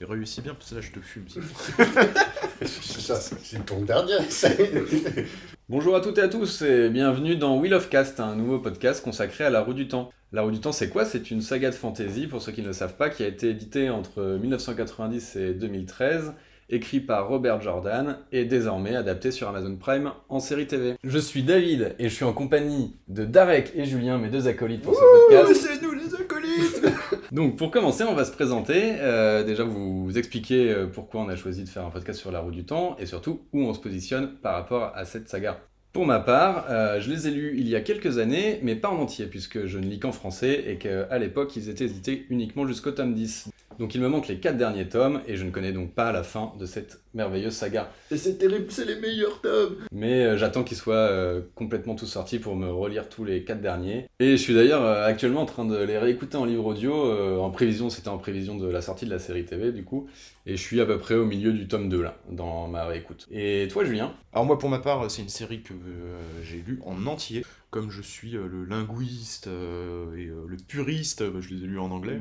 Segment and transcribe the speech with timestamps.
[0.00, 1.24] Et réussis bien, parce que là, je te fume.
[2.66, 4.18] Ça, c'est ton dernier
[5.68, 9.02] Bonjour à toutes et à tous et bienvenue dans Wheel of Cast, un nouveau podcast
[9.02, 10.12] consacré à la roue du temps.
[10.30, 11.04] La roue du temps, c'est quoi?
[11.04, 13.50] C'est une saga de fantasy, pour ceux qui ne le savent pas, qui a été
[13.50, 16.32] éditée entre 1990 et 2013
[16.70, 20.96] écrit par Robert Jordan et désormais adapté sur Amazon Prime en série TV.
[21.02, 24.82] Je suis David et je suis en compagnie de Darek et Julien, mes deux acolytes
[24.82, 25.66] pour ce podcast.
[25.66, 26.82] c'est nous les acolytes
[27.30, 31.36] Donc pour commencer, on va se présenter, euh, déjà vous, expliquer euh, pourquoi on a
[31.36, 33.80] choisi de faire un podcast sur la roue du temps et surtout où on se
[33.80, 35.60] positionne par rapport à cette saga.
[35.92, 38.88] Pour ma part, euh, je les ai lus il y a quelques années, mais pas
[38.88, 42.66] en entier, puisque je ne lis qu'en français et qu'à l'époque ils étaient édités uniquement
[42.66, 43.50] jusqu'au tome 10.
[43.78, 46.24] Donc il me manque les quatre derniers tomes et je ne connais donc pas la
[46.24, 47.90] fin de cette merveilleuse saga.
[48.10, 52.06] Et c'est terrible, c'est les meilleurs tomes Mais euh, j'attends qu'ils soient euh, complètement tous
[52.06, 54.06] sortis pour me relire tous les quatre derniers.
[54.18, 57.38] Et je suis d'ailleurs euh, actuellement en train de les réécouter en livre audio, euh,
[57.38, 60.08] en prévision, c'était en prévision de la sortie de la série TV du coup.
[60.46, 63.28] Et je suis à peu près au milieu du tome 2 là, dans ma réécoute.
[63.30, 64.14] Et toi Julien?
[64.32, 67.44] Alors moi, pour ma part, c'est une série que euh, j'ai lue en entier.
[67.70, 71.66] Comme je suis euh, le linguiste euh, et euh, le puriste, bah, je les ai
[71.66, 72.18] lus en anglais.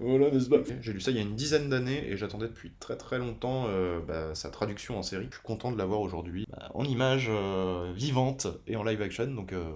[0.00, 0.56] Voilà, n'est-ce pas?
[0.80, 3.66] J'ai lu ça il y a une dizaine d'années et j'attendais depuis très très longtemps
[3.68, 5.26] euh, bah, sa traduction en série.
[5.30, 9.28] Je suis content de l'avoir aujourd'hui bah, en images euh, vivantes et en live action,
[9.28, 9.70] donc euh,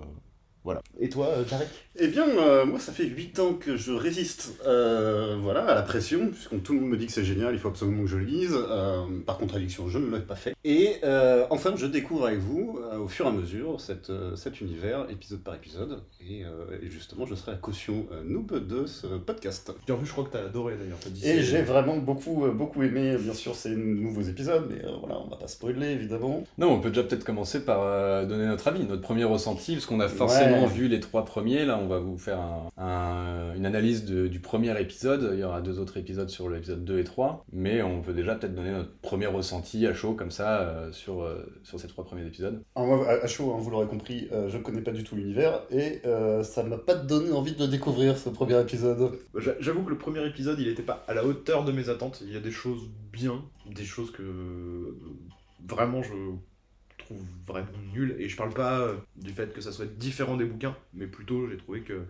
[0.66, 0.82] voilà.
[0.98, 1.68] Et toi, euh, Tarek?
[1.98, 5.82] Eh bien, euh, moi, ça fait 8 ans que je résiste euh, voilà, à la
[5.82, 8.16] pression, puisque tout le monde me dit que c'est génial, il faut absolument que je
[8.16, 8.52] le lise.
[8.68, 10.54] Euh, par contradiction, je ne l'ai pas fait.
[10.64, 14.34] Et euh, enfin, je découvre avec vous, euh, au fur et à mesure, cette, euh,
[14.34, 16.00] cet univers, épisode par épisode.
[16.28, 19.72] Et, euh, et justement, je serai la caution euh, noob de ce podcast.
[19.88, 20.98] Et en plus, je crois que t'as adoré d'ailleurs.
[21.00, 24.84] t'as dit Et j'ai vraiment beaucoup, euh, beaucoup aimé, bien sûr, ces nouveaux épisodes, mais
[24.84, 26.42] euh, voilà, on va pas spoiler, évidemment.
[26.58, 29.86] Non, on peut déjà peut-être commencer par euh, donner notre avis, notre premier ressenti, parce
[29.86, 30.55] qu'on a forcément Ouais.
[30.64, 31.66] Vu les trois premiers.
[31.66, 35.30] Là, on va vous faire un- un- une analyse de- du premier épisode.
[35.34, 37.44] Il y aura deux autres épisodes sur l'épisode 2 et 3.
[37.52, 41.22] Mais on peut déjà peut-être donner notre premier ressenti à chaud, comme ça, euh, sur,
[41.22, 42.62] euh, sur ces trois premiers épisodes.
[42.74, 45.16] Alors moi, à à chaud, hein, vous l'aurez compris, euh, je connais pas du tout
[45.16, 49.12] l'univers, et euh, ça m'a pas donné envie de le découvrir, ce premier épisode.
[49.36, 52.22] J'a- J'avoue que le premier épisode, il était pas à la hauteur de mes attentes.
[52.26, 53.42] Il y a des choses bien,
[53.74, 54.22] des choses que
[55.66, 56.12] vraiment je
[57.06, 58.16] trouve vraiment nulles.
[58.18, 61.48] Et je parle pas euh, du fait que ça soit différent des bouquins, mais plutôt
[61.48, 62.02] j'ai trouvé que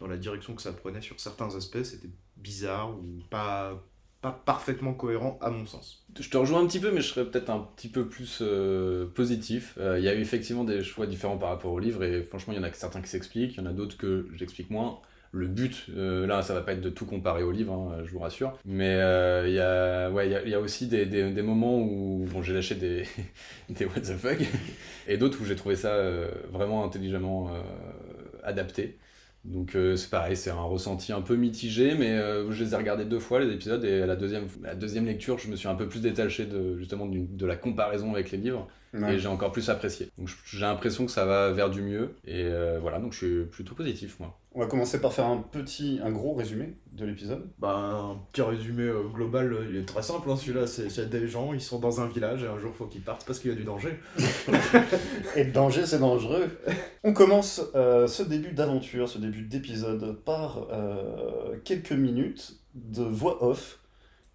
[0.00, 3.82] dans la direction que ça prenait sur certains aspects, c'était bizarre ou pas,
[4.22, 6.06] pas parfaitement cohérent à mon sens.
[6.18, 9.06] Je te rejoins un petit peu, mais je serais peut-être un petit peu plus euh,
[9.06, 9.76] positif.
[9.78, 12.52] Euh, Il y a eu effectivement des choix différents par rapport au livre, et franchement,
[12.54, 15.00] il y en a certains qui s'expliquent, il y en a d'autres que j'explique moins.
[15.32, 18.10] Le but, euh, là, ça va pas être de tout comparer au livre, hein, je
[18.10, 18.58] vous rassure.
[18.64, 22.42] Mais euh, il y, a, ouais, y, y a aussi des, des, moments où bon,
[22.42, 23.04] j'ai lâché des,
[23.68, 24.38] des what the fuck,
[25.06, 27.50] et d'autres où j'ai trouvé ça euh, vraiment intelligemment
[28.42, 28.98] adapté.
[29.44, 32.18] Donc c'est pareil, c'est un ressenti un peu mitigé, mais
[32.50, 35.48] je les ai regardés deux fois les épisodes et à la deuxième, deuxième lecture, je
[35.48, 39.28] me suis un peu plus détaché justement de la comparaison avec les livres et j'ai
[39.28, 40.10] encore plus apprécié.
[40.18, 43.44] Donc j'ai l'impression que ça va vers du mieux et euh, voilà, donc je suis
[43.46, 44.36] plutôt positif moi.
[44.52, 47.48] On va commencer par faire un petit, un gros résumé de l'épisode.
[47.60, 50.28] Bah, un petit résumé euh, global, euh, il est très simple.
[50.28, 53.02] hein, Celui-là, c'est des gens, ils sont dans un village et un jour, faut qu'ils
[53.02, 53.96] partent parce qu'il y a du danger.
[55.36, 56.48] Et le danger, c'est dangereux.
[57.04, 63.44] On commence euh, ce début d'aventure, ce début d'épisode, par euh, quelques minutes de voix
[63.44, 63.78] off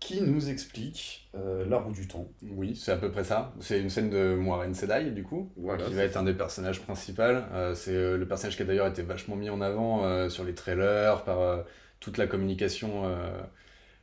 [0.05, 2.27] qui nous explique euh, la roue du temps.
[2.43, 3.53] Oui, c'est à peu près ça.
[3.59, 6.79] C'est une scène de Moiraine Sedai du coup, Voilà, qui va être un des personnages
[6.81, 7.23] principaux.
[7.23, 10.43] Euh, c'est euh, le personnage qui a d'ailleurs été vachement mis en avant euh, sur
[10.43, 11.63] les trailers, par euh,
[11.99, 13.41] toute la communication euh,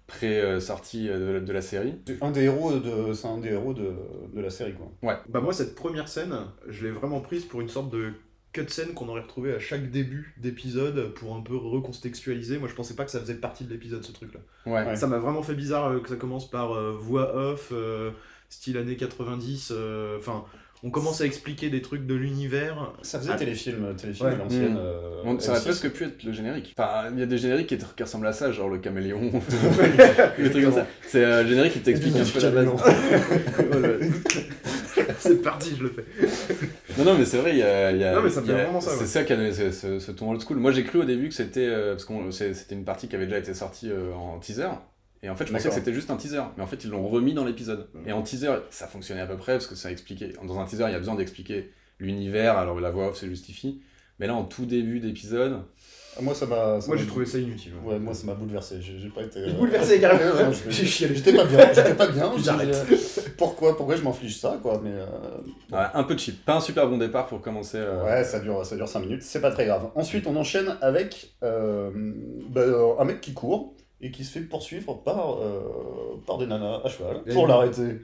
[0.08, 1.94] pré-sortie euh, de, de la série.
[2.04, 3.94] C'est un des héros de, c'est un des héros de,
[4.34, 4.90] de la série, quoi.
[5.28, 6.34] Bah, moi, cette première scène,
[6.68, 8.12] je l'ai vraiment prise pour une sorte de
[8.52, 12.58] cutscene qu'on aurait retrouvé à chaque début d'épisode pour un peu recontextualiser.
[12.58, 14.40] Moi, je pensais pas que ça faisait partie de l'épisode, ce truc-là.
[14.66, 14.86] Ouais.
[14.86, 14.96] Ouais.
[14.96, 18.10] Ça m'a vraiment fait bizarre euh, que ça commence par euh, voix off, euh,
[18.50, 19.72] style années 90.
[19.74, 20.44] euh, Enfin,
[20.84, 22.92] on commence à expliquer des trucs de l'univers.
[23.02, 23.36] Ça faisait Ah.
[23.36, 24.34] téléfilm, téléfilm Ouais.
[24.34, 24.74] à l'ancienne.
[24.74, 24.78] Mm.
[24.80, 25.62] euh, Bon, ça M6.
[25.62, 26.74] presque pu être le générique.
[26.76, 29.30] Enfin, il y a des génériques qui, qui ressemblent à ça, genre le caméléon,
[30.38, 30.86] des trucs comme ça.
[31.06, 32.68] C'est un générique qui t'explique un peu la base.
[35.18, 36.04] C'est parti, je le fais.
[36.98, 37.90] Non, non, mais c'est vrai, il y a.
[37.92, 39.06] y a- Non, mais ça fait vraiment ça, C'est ouais.
[39.06, 40.58] ça qui a donné ce, ce- ce ton old school.
[40.58, 41.66] Moi, j'ai cru au début que c'était.
[41.66, 44.68] euh, parce que c'était une partie qui avait déjà été sortie euh, en teaser.
[45.22, 46.42] Et en fait, je pensais que c'était juste un teaser.
[46.56, 47.88] Mais en fait, ils l'ont remis dans l'épisode.
[48.06, 50.32] Et en teaser, ça fonctionnait à peu près, parce que ça expliquait.
[50.44, 53.80] Dans un teaser, il y a besoin d'expliquer l'univers, alors la voix off se justifie.
[54.18, 55.60] Mais là, en tout début d'épisode.
[56.20, 56.78] Moi, ça m'a.
[56.86, 57.72] Moi, j'ai trouvé ça inutile.
[57.84, 58.76] Ouais, moi, ça m'a bouleversé.
[58.80, 59.38] J'ai pas été.
[59.38, 60.50] euh, Bouleversé, carrément.
[60.50, 61.14] Ouais, J'ai chialé.
[61.14, 61.72] J'étais pas bien.
[61.72, 62.32] J'étais pas bien.
[62.42, 62.76] J'arrête.
[62.88, 65.06] J'ai- Pourquoi, pourquoi je m'inflige ça, quoi Mais euh,
[65.72, 66.44] Ouais, un peu cheap.
[66.44, 67.78] Pas un super bon départ pour commencer.
[67.78, 69.22] euh, ouais, ça dure, ça dure 5 minutes.
[69.22, 69.88] C'est pas très grave.
[69.94, 71.90] Ensuite, on enchaîne avec euh,
[72.50, 72.62] bah,
[72.98, 76.88] un mec qui court et qui se fait poursuivre par, euh, par des nanas à
[76.88, 78.00] cheval pour l'arrêter.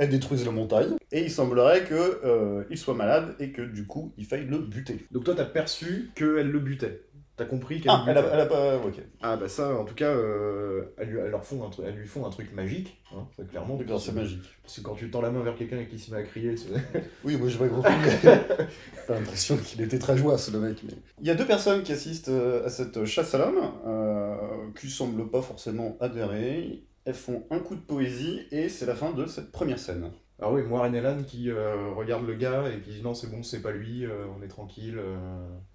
[0.00, 3.84] Elle détruise la montagne, et il semblerait qu'il euh, il soit malade et que du
[3.84, 5.04] coup il faille le buter.
[5.10, 7.02] Donc toi t'as perçu qu'elle le butait
[7.38, 8.76] T'as compris qu'elle Ah, elle a, elle a pas.
[8.78, 9.00] Ok.
[9.22, 11.94] Ah bah ça, en tout cas, euh, elles, lui, elles leur font un truc, elles
[11.94, 13.76] lui font un truc magique, hein, ça, clairement.
[13.76, 14.42] D'accord, c'est magique.
[14.64, 16.56] Parce que quand tu tends la main vers quelqu'un et qu'il se met à crier,
[16.56, 16.68] c'est...
[17.24, 17.92] Oui, moi j'ai pas compris.
[19.06, 20.78] T'as l'impression qu'il était très joyeux, le mec.
[20.82, 20.94] Mais...
[21.20, 24.36] Il y a deux personnes qui assistent euh, à cette chasse à l'homme, euh,
[24.78, 26.82] qui semblent pas forcément adhérer.
[27.04, 30.10] Elles font un coup de poésie et c'est la fin de cette première scène.
[30.40, 33.42] Alors oui, moi, Elan qui euh, regarde le gars et qui dit non, c'est bon,
[33.42, 34.96] c'est pas lui, euh, on est tranquille.
[34.96, 35.16] euh,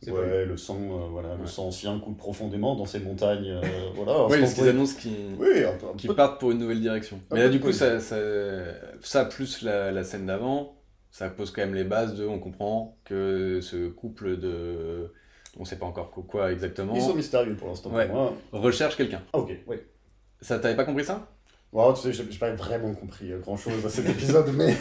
[0.01, 0.31] c'est pas lui.
[0.31, 3.50] Ouais, le sang, euh, voilà, le sang ancien coule profondément dans ces montagnes.
[3.50, 3.62] euh,
[3.95, 4.25] voilà.
[4.27, 7.19] Oui, ce parce qu'ils annoncent qu'ils Oui, partent pour une nouvelle direction.
[7.31, 8.15] Un Mais là, du coup, ça, ça,
[9.01, 10.77] ça plus la, la scène d'avant,
[11.12, 15.12] ça pose quand même les bases de on comprend que ce couple de.
[15.59, 16.95] On sait pas encore quoi- quoi exactement.
[16.95, 18.09] Ils sont mystérieux pour l'instant Ouais.
[18.54, 19.21] Recherche quelqu'un.
[19.33, 19.51] Ah, ok.
[20.42, 21.27] Ça, t'avais pas compris ça?
[21.73, 24.75] Wow, tu sais, j'ai j'ai pas vraiment compris grand chose à cet épisode, mais.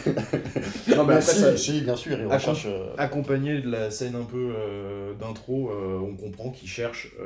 [0.95, 2.67] Non, mais mais après, si, ça- si, bien sûr, ils Ah, recherchent.
[2.67, 7.25] euh, Accompagné de la scène un peu euh, d'intro, euh, on comprend qu'il cherche euh,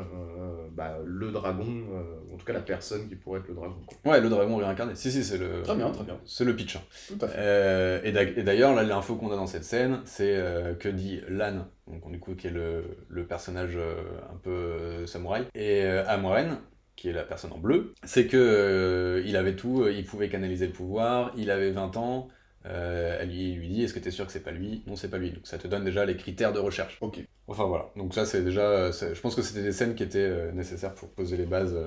[0.71, 3.75] bah, le dragon, euh, en tout cas la personne qui pourrait être le dragon.
[3.85, 4.13] quoi.
[4.13, 4.95] Ouais, le dragon réincarné.
[4.95, 5.63] Si, si, c'est le.
[5.63, 6.17] Très bien, très bien.
[6.25, 6.77] C'est le pitch.
[6.77, 6.81] hein.
[7.09, 7.35] Tout à fait.
[7.37, 7.99] Euh,
[8.37, 12.09] et d'ailleurs, là, l'info qu'on a dans cette scène, c'est euh, que dit Lan, donc
[12.09, 13.95] du coup, qui est le, le personnage euh,
[14.31, 16.57] un peu euh, samouraï, et euh, Amoren,
[16.97, 20.29] qui est la personne en bleu, c'est que euh, il avait tout, euh, il pouvait
[20.29, 22.29] canaliser le pouvoir, il avait 20 ans.
[22.65, 24.83] euh, elle lui, lui dit Est-ce que tu es sûr que c'est pas lui?
[24.88, 25.31] Non, c'est pas lui.
[25.31, 26.97] Donc ça te donne déjà les critères de recherche.
[27.01, 27.21] Ok.
[27.47, 27.91] Enfin voilà.
[27.95, 28.91] Donc ça, c'est déjà.
[28.91, 31.77] Je pense que c'était des scènes qui étaient nécessaires pour poser les bases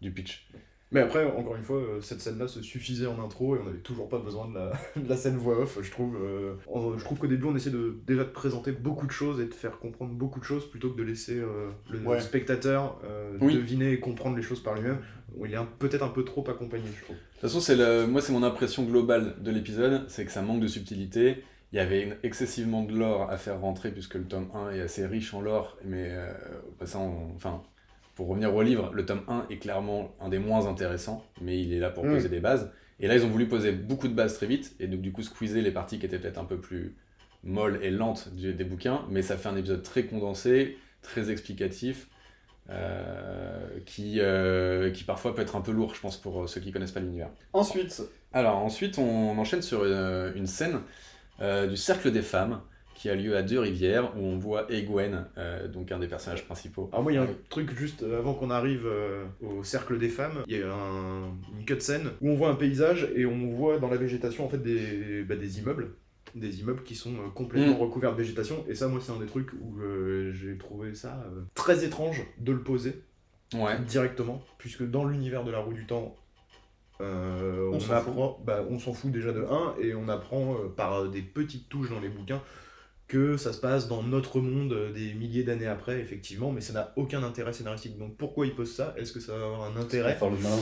[0.00, 0.48] du pitch.
[0.90, 3.78] Mais après, encore une fois, euh, cette scène-là se suffisait en intro et on n'avait
[3.78, 6.16] toujours pas besoin de la, de la scène voix off, je trouve.
[6.16, 9.38] euh, on- je trouve qu'au début, on essaie de, déjà de présenter beaucoup de choses
[9.40, 12.20] et de faire comprendre beaucoup de choses plutôt que de laisser euh, le Ouais.
[12.20, 13.54] spectateur euh, Oui.
[13.54, 14.98] deviner et comprendre les choses par lui-même.
[15.44, 17.16] Il est peut-être un peu trop accompagné, je trouve.
[17.16, 18.06] De toute façon, c'est le...
[18.06, 21.44] moi, c'est mon impression globale de l'épisode, c'est que ça manque de subtilité.
[21.72, 24.80] Il y avait une- excessivement de lore à faire rentrer, puisque le tome 1 est
[24.80, 26.10] assez riche en lore, mais
[26.66, 27.62] au passant, enfin,
[28.18, 31.72] pour revenir au livre, le tome 1 est clairement un des moins intéressants, mais il
[31.72, 32.14] est là pour Mm.
[32.14, 32.72] poser des bases.
[32.98, 35.22] Et là, ils ont voulu poser beaucoup de bases très vite, et donc du coup,
[35.22, 36.96] squeezer les parties qui étaient peut-être un peu plus
[37.44, 42.08] molles et lentes des bouquins, mais ça fait un épisode très condensé, très explicatif,
[42.70, 46.60] euh, qui, euh, qui parfois peut être un peu lourd, je pense, pour euh, ceux
[46.60, 47.30] qui connaissent pas l'univers.
[47.52, 50.80] Ensuite, Alors ensuite, on enchaîne sur une, une scène
[51.40, 52.60] euh, du Cercle des Femmes
[52.98, 56.88] qui a lieu à Deux-Rivières où on voit Egwen, euh, donc un des personnages principaux.
[56.92, 59.98] Alors moi, il y a un truc juste euh, avant qu'on arrive euh, au cercle
[59.98, 63.46] des femmes, il y a un, une cutscene où on voit un paysage et on
[63.50, 65.92] voit dans la végétation en fait des, bah, des immeubles.
[66.34, 67.80] Des immeubles qui sont complètement Mm.
[67.80, 68.64] recouverts de végétation.
[68.68, 71.24] Et ça, moi, c'est un des trucs où euh, j'ai trouvé ça
[71.54, 73.00] très étrange de le poser
[73.54, 73.78] Ouais.
[73.86, 76.14] directement, puisque dans l'univers de la roue du temps,
[77.00, 80.54] euh, On on, s'en apprend, bah, on s'en fout déjà de 1, et on apprend
[80.54, 82.42] euh, par des petites touches dans les bouquins
[83.08, 86.72] que ça se passe dans notre monde euh, des milliers d'années après, effectivement, mais ça
[86.74, 87.98] n'a aucun intérêt scénaristique.
[87.98, 88.94] Donc pourquoi ils posent ça?
[88.98, 90.14] Est-ce que ça va avoir un intérêt?
[90.14, 90.58] faire le malin.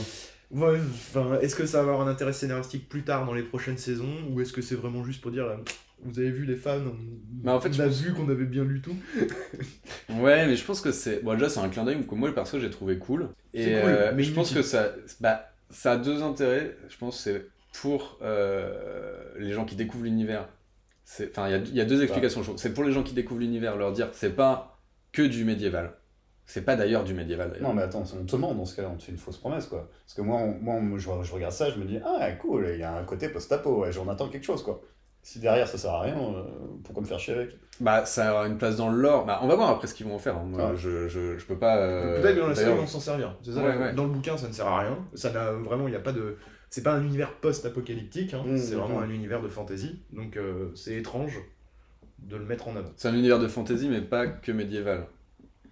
[0.49, 3.77] Ouais, enfin, Est-ce que ça va avoir un intérêt scénaristique plus tard dans les prochaines
[3.77, 4.15] saisons?
[4.31, 5.57] Ou est-ce que c'est vraiment juste pour dire euh,
[6.03, 6.95] vous avez vu les fans, on,
[7.43, 8.95] Bah, en fait, on a pense- vu qu'on avait bien lu tout?
[10.09, 11.21] Ouais, mais je pense que c'est.
[11.23, 13.27] Bon, déjà, c'est un clin d'œil que moi, le perso, j'ai trouvé cool.
[13.53, 16.77] Et cool, euh, mais je pense que ça, bah, ça a deux intérêts.
[16.87, 17.45] Je pense que c'est
[17.81, 20.47] pour euh, les gens qui découvrent l'univers.
[21.29, 22.41] Enfin, il y a, il y a deux explications.
[22.57, 24.77] C'est pour les gens qui découvrent l'univers, leur dire c'est pas
[25.13, 25.93] que du médiéval.
[26.45, 27.57] C'est pas d'ailleurs du médiéval.
[27.61, 29.67] Non, mais attends, on te ment dans ce cas-là, on te fait une fausse promesse,
[29.67, 29.89] quoi.
[30.05, 32.69] Parce que moi, on- moi on- je, je regarde ça, je me dis, ah, cool,
[32.73, 34.81] il y a un côté post-apo, ouais, j'en attends quelque chose, quoi.
[35.21, 36.43] Si derrière ça sert à rien, euh,
[36.85, 37.49] pourquoi me faire chier avec?
[37.81, 39.25] Bah, ça aura une place dans le lore.
[39.25, 40.37] Bah, on va voir après ce qu'ils vont en faire.
[40.37, 40.45] hein.
[40.45, 40.75] Moi, Ah.
[40.75, 41.77] je, je, je peux pas.
[41.79, 43.35] euh, Peut-être que dans la série, vont s'en servir.
[43.43, 43.93] C'est ça, Ouais, ouais.
[43.93, 44.97] Dans le bouquin, ça ne sert à rien.
[45.15, 46.37] Ça n'a vraiment, il n'y a pas de.
[46.69, 48.43] C'est pas un univers post-apocalyptique, hein.
[48.45, 49.03] Mmh, c'est vraiment mmh.
[49.03, 49.99] un univers de fantasy.
[50.11, 51.39] Donc euh, c'est étrange
[52.19, 52.91] de le mettre en avant.
[52.97, 55.05] C'est un univers de fantasy, mais pas que médiéval.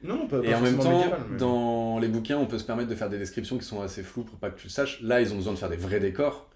[0.03, 2.59] Non, non, pas, Et pas en même temps, médiéval, mais- dans les bouquins, on peut
[2.59, 4.71] se permettre de faire des descriptions qui sont assez floues pour pas que tu le
[4.71, 5.01] saches.
[5.01, 6.49] Là, ils ont besoin de faire des vrais décors.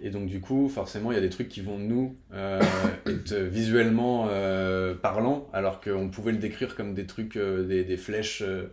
[0.00, 2.60] Et donc, du coup, forcément, il y a des trucs qui vont nous euh,
[3.06, 7.96] être visuellement euh, parlants, alors qu'on pouvait le décrire comme des trucs, euh, des, des
[7.96, 8.72] flèches euh,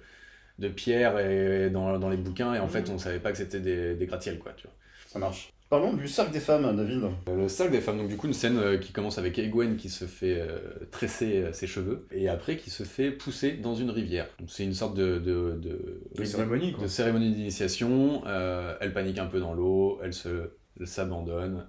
[0.58, 3.60] de pierre et, dans, dans les bouquins, et en fait, on savait pas que c'était
[3.60, 4.76] des, des gratte-ciels, quoi, tu vois.
[5.12, 5.52] Ça marche.
[5.70, 7.02] Parlons du cercle des femmes, David.
[7.28, 9.90] Le cercle des femmes, donc du coup une scène euh, qui commence avec Egwen qui
[9.90, 13.90] se fait euh, tresser euh, ses cheveux et après qui se fait pousser dans une
[13.90, 14.28] rivière.
[14.40, 16.84] Donc c'est une sorte de, de, de, de cérémonie, quoi.
[16.84, 18.24] de cérémonie d'initiation.
[18.26, 21.66] euh, elle panique un peu dans l'eau, elle se elle s'abandonne.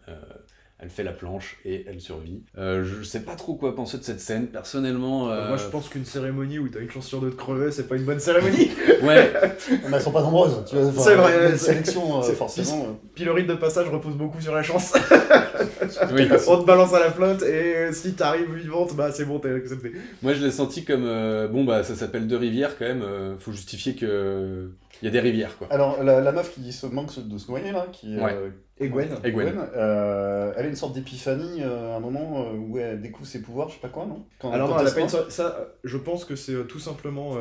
[0.83, 2.43] Euh, elle fait la planche et elle survit.
[2.59, 5.27] Euh, je sais pas trop quoi penser de cette scène, personnellement.
[5.29, 7.71] Bah, euh, Moi, je pense qu'une cérémonie où t'as une chance sur deux de crever,
[7.71, 8.71] c'est pas une bonne cérémonie.
[9.03, 9.33] Ouais,
[9.69, 10.93] Mais elles sont pas nombreuses, tu vois.
[11.03, 12.87] C'est vrai, Une sélection, euh, c'est- forcément.
[13.19, 13.25] euh.
[13.25, 14.93] Le rite de passage repose beaucoup sur la chance.
[16.15, 16.29] oui.
[16.49, 19.93] On te balance à la flotte et si t'arrives vivante, bah c'est bon, t'es accepté.
[20.23, 23.03] Moi, je l'ai senti comme euh, bon bah ça s'appelle deux rivières quand même.
[23.03, 24.71] euh, faut justifier que
[25.03, 25.67] il y a des rivières quoi.
[25.71, 28.37] Alors, la, la meuf qui se manque de se noyer, là, qui Ouais.
[28.83, 29.55] Et Gwen Et Gwen.
[29.75, 33.41] euh, elle a une sorte d'épiphanie euh, à un moment euh, où elle découvre ses
[33.43, 35.07] pouvoirs, je sais pas quoi, non Quand- Alors quand non, elle a se pas une
[35.07, 35.23] croit.
[35.25, 37.37] so- ça, je pense que c'est tout simplement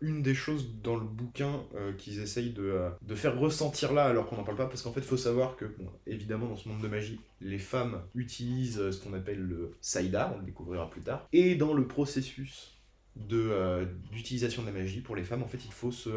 [0.00, 1.60] une des choses dans le bouquin
[1.98, 5.00] qu'ils essayent de, de faire ressentir là alors qu'on n'en parle pas parce qu'en fait
[5.00, 9.00] il faut savoir que bon, évidemment dans ce monde de magie les femmes utilisent ce
[9.02, 12.76] qu'on appelle le saïda, on le découvrira plus tard, et dans le processus
[13.16, 16.10] de d'utilisation de la magie pour les femmes en fait il faut se,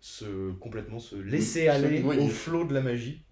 [0.00, 3.22] se complètement se laisser se aller au flot de la magie.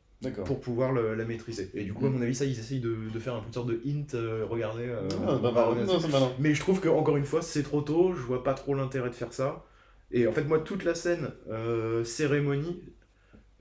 [0.44, 1.70] Pour pouvoir le- la maîtriser.
[1.74, 3.52] Et du coup, à mon avis, ça, ils essayent de, de faire un peu une
[3.52, 4.86] sorte de hint, euh, regardez.
[4.86, 5.98] euh, Ah, bah, bah, non,
[6.38, 9.10] mais je trouve que encore une fois, c'est trop tôt, je vois pas trop l'intérêt
[9.10, 9.64] de faire ça.
[10.10, 12.82] Et en fait, moi, toute la scène euh, cérémonie,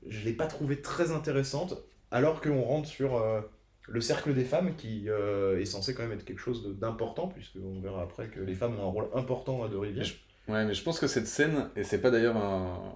[0.08, 1.78] je l'ai pas trouvée très intéressante,
[2.12, 3.42] alors qu'on rentre sur euh,
[3.88, 7.80] le cercle des femmes, qui euh, est censé quand même être quelque chose d'important, puisqu'on
[7.82, 10.06] verra après que les femmes ont un rôle important à De Rivière.
[10.48, 12.96] Ouais, mais je pense que cette scène, et c'est pas d'ailleurs un,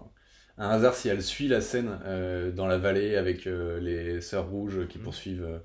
[0.58, 4.50] un hasard si elle suit la scène euh, dans la vallée avec euh, les sœurs
[4.50, 5.04] rouges qui Mhm.
[5.04, 5.62] poursuivent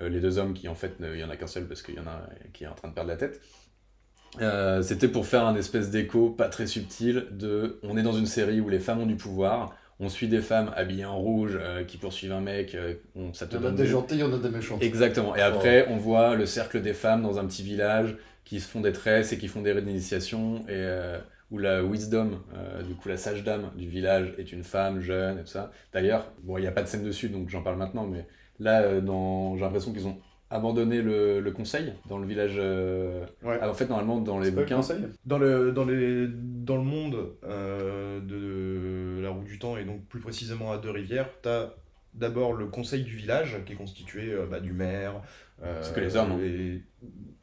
[0.00, 1.96] euh, les deux hommes qui en fait, il y en a qu'un seul parce qu'il
[1.96, 3.40] y en a un qui est en train de perdre la tête.
[4.82, 8.60] C'était pour faire un espèce d'écho pas très subtil de on est dans une série
[8.60, 12.32] où les femmes ont du pouvoir, on suit des femmes habillées en rouge qui poursuivent
[12.32, 12.76] un mec,
[13.14, 14.50] on, ça te Il y en a des des- gentils, il y en a des
[14.50, 14.78] méchants.
[14.80, 15.36] Exactement.
[15.36, 18.80] Et après, on voit le cercle des femmes dans un petit village qui se font
[18.80, 20.74] des tresses et qui font des rites d'initiation et
[21.50, 25.38] où la wisdom, euh, du coup la sage dame du village est une femme jeune
[25.38, 25.70] et tout ça.
[25.92, 28.26] D'ailleurs, bon, il n'y a pas de scène dessus, donc j'en parle maintenant, mais
[28.58, 29.56] là, euh, dans...
[29.56, 30.18] j'ai l'impression qu'ils ont
[30.50, 32.54] abandonné le, le conseil dans le village.
[32.58, 33.58] euh, Ouais.
[33.60, 34.76] ah, en fait, normalement, dans les le bouquins.
[34.76, 39.84] conseil Dans le, dans les, dans le monde euh, de la roue du temps, et
[39.84, 41.70] donc plus précisément à Deux-Rivières, t'as
[42.14, 45.14] d'abord le conseil du village, qui est constitué euh, bah, du maire.
[45.62, 46.38] Euh, C'est que les hommes, hein.
[46.42, 46.82] et-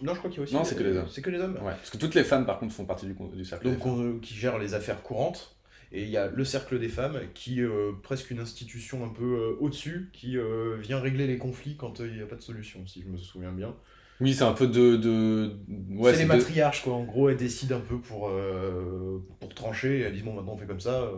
[0.01, 0.53] Non, je crois qu'il y a aussi.
[0.56, 1.08] Non, c'est que les hommes.
[1.10, 1.56] C'est que les hommes.
[1.56, 3.65] Ouais, parce que toutes les femmes, par contre, font partie du, du cercle.
[3.65, 4.15] des Donc, femmes.
[4.18, 5.58] on- qui gère les affaires courantes.
[5.94, 9.10] Et il y a le cercle des femmes, qui est euh, presque une institution un
[9.10, 12.38] peu euh, au-dessus, qui euh, vient régler les conflits quand euh, il n'y a pas
[12.38, 13.75] de solution, si je me souviens bien.
[14.21, 14.95] Oui, c'est un peu de.
[14.97, 15.51] de...
[15.95, 16.93] Ouais, c'est les de- matriarches, quoi.
[16.93, 20.53] En gros, elles décident un peu pour, euh, pour trancher, et elles disent bon, maintenant
[20.53, 21.01] on fait comme ça.
[21.01, 21.11] euh,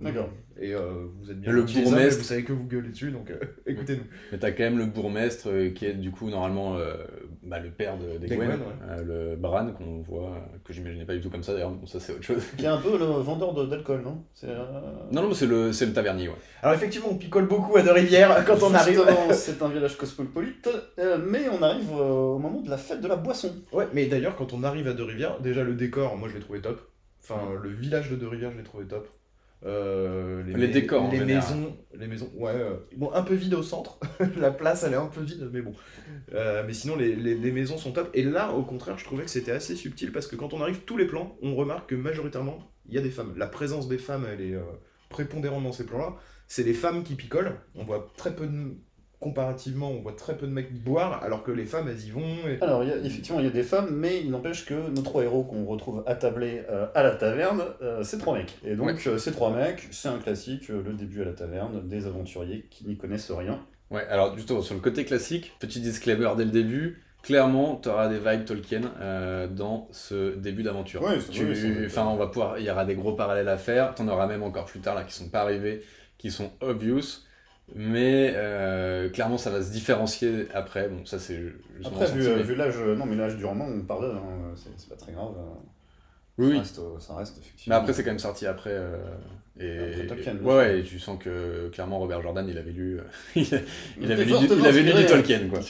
[0.00, 0.28] D'accord.
[0.60, 3.30] Et euh, vous êtes bien Le hommes, bourgmestre- vous savez que vous gueulez dessus, donc
[3.30, 4.04] euh, écoutez-nous.
[4.30, 6.96] Mais t'as quand même le bourgmestre qui est du coup normalement euh,
[7.42, 8.56] bah, le père de, Gwen, Gwen, ouais.
[8.88, 11.86] euh, le Bran qu'on voit, euh, que j'imaginais pas du tout comme ça d'ailleurs, bon
[11.86, 12.42] ça c'est autre chose.
[12.56, 14.24] Qui est un peu le vendeur de- d'alcool, non?
[14.34, 14.62] C'est, euh,
[15.10, 16.34] Non, non, c'est le, c'est le tavernier, ouais.
[16.62, 19.02] Alors, effectivement, on picole beaucoup à Deux-Rivières quand on arrive.
[19.32, 20.68] C'est un village cosmopolite,
[20.98, 23.52] euh, mais on arrive euh, au moment de la fête de la boisson.
[23.72, 26.60] Ouais, mais d'ailleurs, quand on arrive à Deux-Rivières, déjà le décor, moi je l'ai trouvé
[26.60, 26.80] top.
[27.22, 29.08] Enfin, le village de Deux-Rivières, je l'ai trouvé top.
[29.64, 33.62] Euh, Les mais- décors, les maisons, les maisons, ouais, euh, bon, un peu vide au
[33.62, 33.98] centre.
[34.36, 35.72] la place, elle est un peu vide, mais bon.
[36.34, 38.10] Euh, mais sinon, les, les- les maisons sont top.
[38.14, 40.80] Et là, au contraire, je trouvais que c'était assez subtil parce que quand on arrive
[40.80, 43.34] tous les plans, on remarque que majoritairement, il y a des femmes.
[43.36, 44.56] La présence des femmes, elle est
[45.08, 46.16] prépondérante dans ces plans-là.
[46.48, 47.52] C'est les femmes qui picolent.
[47.76, 48.74] On voit très peu de.
[49.22, 52.26] Comparativement, on voit très peu de mecs boire, alors que les femmes, elles y vont.
[52.48, 54.74] et- Alors, il y a- effectivement, il y a des femmes, mais il n'empêche que
[54.90, 58.58] nos trois héros qu'on retrouve attablés euh, à la taverne, euh, c'est trois mecs.
[58.64, 58.96] Et donc, Ouais.
[59.06, 62.66] euh, ces trois mecs, c'est un classique, euh, le début à la taverne, des aventuriers
[62.68, 63.60] qui n'y connaissent rien.
[63.92, 68.08] Ouais, alors justement, sur le côté classique, petit disclaimer dès le début, clairement, tu auras
[68.08, 71.02] des vibes Tolkien euh, dans ce début d'aventure.
[71.02, 71.18] Ouais,
[71.86, 74.42] Enfin, on va pouvoir, il y aura des gros parallèles à faire, t'en auras même
[74.42, 75.82] encore plus tard là qui sont pas arrivés,
[76.18, 77.22] qui sont obvious,
[77.74, 80.88] mais euh, clairement ça va se différencier après.
[80.88, 81.40] Bon, ça c'est
[81.84, 84.88] Après, vu, euh, vu l'âge, euh, non, mais l'âge du roman, on parle, hein, c'est
[84.88, 85.34] pas très grave.
[85.36, 85.42] euh,
[86.38, 86.58] Oui, ça, oui.
[86.58, 87.76] reste, ça reste Mais effectivement.
[87.76, 88.70] après, c'est quand même sorti après.
[88.72, 88.96] euh,
[89.60, 89.78] et...
[89.78, 92.98] Après Tolkien, ouais, et tu sens que clairement Robert Jordan, il avait lu,
[93.36, 93.42] il,
[94.12, 95.60] avait lu, du, il avait lu du inspiré, Tolkien, quoi.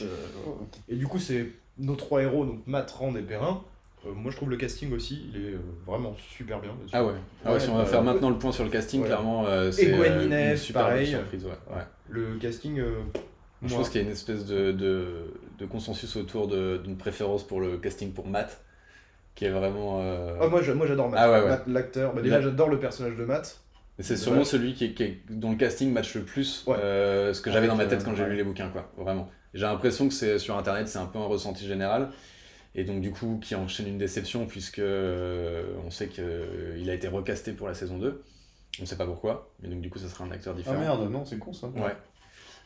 [0.47, 0.57] Oh.
[0.89, 3.61] Et du coup, c'est nos trois héros, donc Matt, Rand et Perrin.
[4.05, 6.71] Euh, moi, je trouve le casting aussi, il est euh, vraiment super bien.
[6.91, 7.13] Ah ouais.
[7.45, 9.07] Ah ouais, si on va euh, faire maintenant le point sur le casting, ouais.
[9.07, 11.07] clairement, euh, c'est euh, une super pareil.
[11.07, 11.45] surprise.
[11.45, 11.83] Ouais.
[12.09, 12.99] Le casting, euh,
[13.65, 17.61] Je pense qu'il y a une espèce de, de, de consensus autour d'une préférence pour
[17.61, 18.61] le casting pour Matt,
[19.35, 19.99] qui est vraiment.
[20.01, 21.19] euh, Ah, moi, je- moi, j'adore Matt.
[21.23, 22.13] Ah l'acteur.
[22.13, 23.61] Bah, déjà, j'adore le personnage de Matt.
[23.99, 27.39] c'est sûrement celui qui, est- qui est- dont le casting match le plus euh, ce
[27.41, 28.91] que j'avais dans ma tête euh, quand j'ai lu les bouquins, quoi.
[28.97, 29.29] Vraiment.
[29.53, 32.09] J'ai l'impression que c'est sur internet, c'est un peu un ressenti général.
[32.75, 37.07] Et donc, du coup, qui enchaîne une déception, puisque euh, on sait qu'il a été
[37.07, 38.23] recasté pour la saison 2.
[38.81, 40.79] On sait pas pourquoi, mais donc, du coup, ça sera un acteur Ah différent.
[40.79, 41.67] merde, non, c'est con ça.
[41.67, 41.95] Ouais.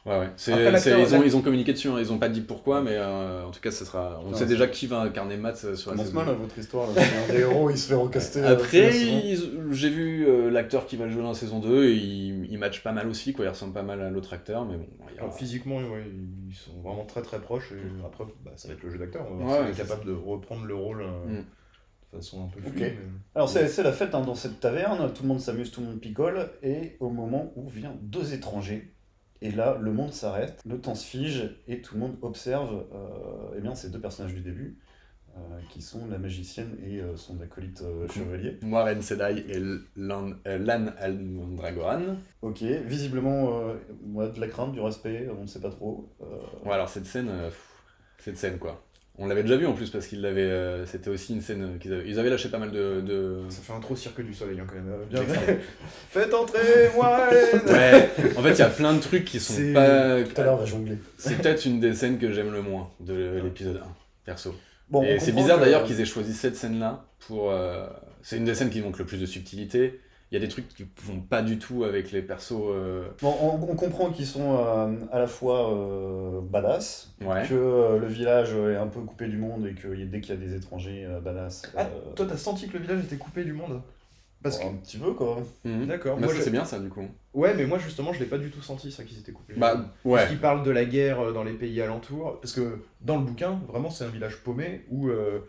[0.08, 0.30] Ouais, ouais.
[0.38, 1.98] C'est- Après, c'est- l'acteur- ils, ont, ils ont communiqué dessus, hein.
[2.00, 4.22] ils ont pas dit pourquoi, mais euh, en tout cas, ça sera.
[4.26, 6.20] On sait déjà qui va incarner Matt euh, sur la commence saison.
[6.20, 6.88] mal, là, votre histoire.
[6.94, 7.02] Là.
[7.30, 8.40] Un héros, il se fait recaster.
[8.40, 11.86] euh, Après, ils- j'ai vu euh, l'acteur qui va le jouer dans la saison 2
[11.90, 13.44] et il, il match pas mal aussi, quoi.
[13.46, 14.88] Il ressemble pas mal à l'autre acteur, mais bon.
[15.10, 16.06] il y a- Alors, physiquement, ouais,
[16.50, 17.74] ils sont vraiment très très proches.
[17.74, 19.28] Et après, bah, ça va être le jeu d'acteur.
[19.30, 21.44] On va Ouais, est capable de reprendre le rôle euh, Mm.
[22.14, 22.96] de façon un peu mais-
[23.36, 25.88] Alors c'est c'est la fête hein, dans cette taverne, tout le monde s'amuse, tout le
[25.88, 28.94] monde picole, et au moment où vient deux étrangers,
[29.42, 33.56] et là le monde s'arrête, le temps se fige, et tout le monde observe euh,
[33.58, 34.78] eh bien, ces deux personnages du début,
[35.36, 35.40] euh,
[35.70, 38.58] qui sont la magicienne et euh, son acolyte euh, chevalier.
[38.64, 39.60] Moiraine Sedai et
[39.96, 42.18] Lan, Almandragoran.
[42.42, 43.62] Ok, visiblement,
[44.04, 46.10] moi, de la crainte, du respect, on ne sait pas trop.
[46.66, 47.50] Ouais, alors cette scène, euh,
[48.18, 48.84] cette scène quoi.
[49.20, 50.42] On l'avait déjà vu en plus parce qu'ils l'avaient.
[50.42, 52.08] euh, C'était aussi une scène qu'ils avaient.
[52.08, 53.02] Ils avaient lâché pas mal de.
[53.02, 53.38] de...
[53.50, 54.94] Ça fait un trop cirque du soleil hein, quand même.
[55.10, 55.60] Bien fait.
[56.12, 57.34] Faites entrer, Warren
[57.68, 58.10] Ouais.
[58.38, 60.22] En fait, il y a plein de trucs qui sont pas.
[60.24, 60.98] Tout à l'heure, on va jongler.
[61.18, 63.82] C'est peut-être une des scènes que j'aime le moins de l'épisode 1,
[64.26, 64.54] perso.
[64.90, 67.52] Bon, et c'est bizarre que- d'ailleurs qu'ils aient choisi cette scène-là pour.
[67.52, 67.88] euh,
[68.22, 70.00] C'est une des scènes qui manque le plus de subtilité.
[70.32, 72.52] Il y a des trucs qui vont pas du tout avec les persos.
[72.70, 77.44] euh, Bon, on, on comprend qu'ils sont euh, à la fois euh, badass, Ouais.
[77.48, 80.38] que euh, le village est un peu coupé du monde et que dès qu'il y
[80.38, 83.46] a des étrangers euh, badass, Ah, euh, toi, t'as senti que le village était coupé
[83.46, 83.82] du monde
[84.44, 84.66] Parce que.
[84.68, 85.38] un petit peu quoi.
[85.64, 85.86] Mhm.
[85.88, 86.18] D'accord.
[86.18, 87.06] Bah, moi, c'est bien ça du coup.
[87.34, 89.54] Ouais, mais moi justement, je l'ai pas du tout senti ça qu'ils étaient coupés.
[89.56, 90.28] Bah, Parce ouais.
[90.28, 92.40] qu'ils parlent de la guerre dans les pays alentours.
[92.42, 95.40] Parce que dans le bouquin, vraiment, c'est un village paumé où euh,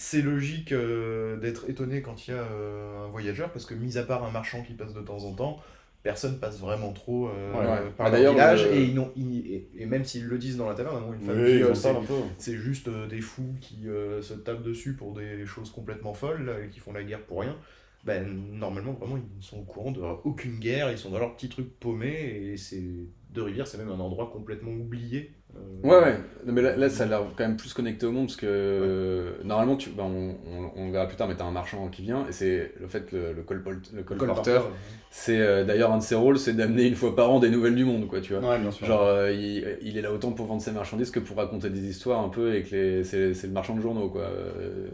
[0.00, 3.50] c'est logique euh, d'être étonné quand il y a euh, un voyageur.
[3.52, 5.58] Parce que, mis à part un marchand qui passe de temps en temps,
[6.02, 7.90] personne passe vraiment trop euh, Ouais, ouais.
[7.96, 8.64] par Bah, le d'ailleurs, village.
[8.72, 11.20] Et, ils n'ont- ils- et, et même s'ils le disent dans la taverne, hein, une
[11.26, 12.14] femme Oui, qui, ils en c'est- parlent un peu.
[12.38, 16.46] c'est juste euh, des fous qui euh, se tapent dessus pour des choses complètement folles
[16.46, 17.56] là, et qui font la guerre pour rien.
[18.04, 21.50] Ben, normalement, vraiment, ils sont au courant de aucune guerre, ils sont dans leur petit
[21.50, 22.08] truc paumé,
[22.50, 22.82] et c'est
[23.32, 25.32] de rivière, c'est même un endroit complètement oublié.
[25.56, 26.18] euh, Ouais, ouais.
[26.44, 28.46] Non, mais là, là, ça a l'air quand même plus connecté au monde parce que
[28.46, 32.02] euh, normalement, tu, bah, on, on, on verra plus tard, mais t'as un marchand qui
[32.02, 34.70] vient et c'est le fait que le, le, colpol- le colporteur,
[35.10, 37.74] c'est euh, d'ailleurs un de ses rôles, c'est d'amener une fois par an des nouvelles
[37.76, 38.44] du monde, quoi, tu vois.
[38.48, 38.86] Ouais, bien sûr.
[38.88, 42.22] Genre, il, il est là autant pour vendre ses marchandises que pour raconter des histoires
[42.22, 44.28] un peu et que les- c'est c'est le marchand de journaux, quoi,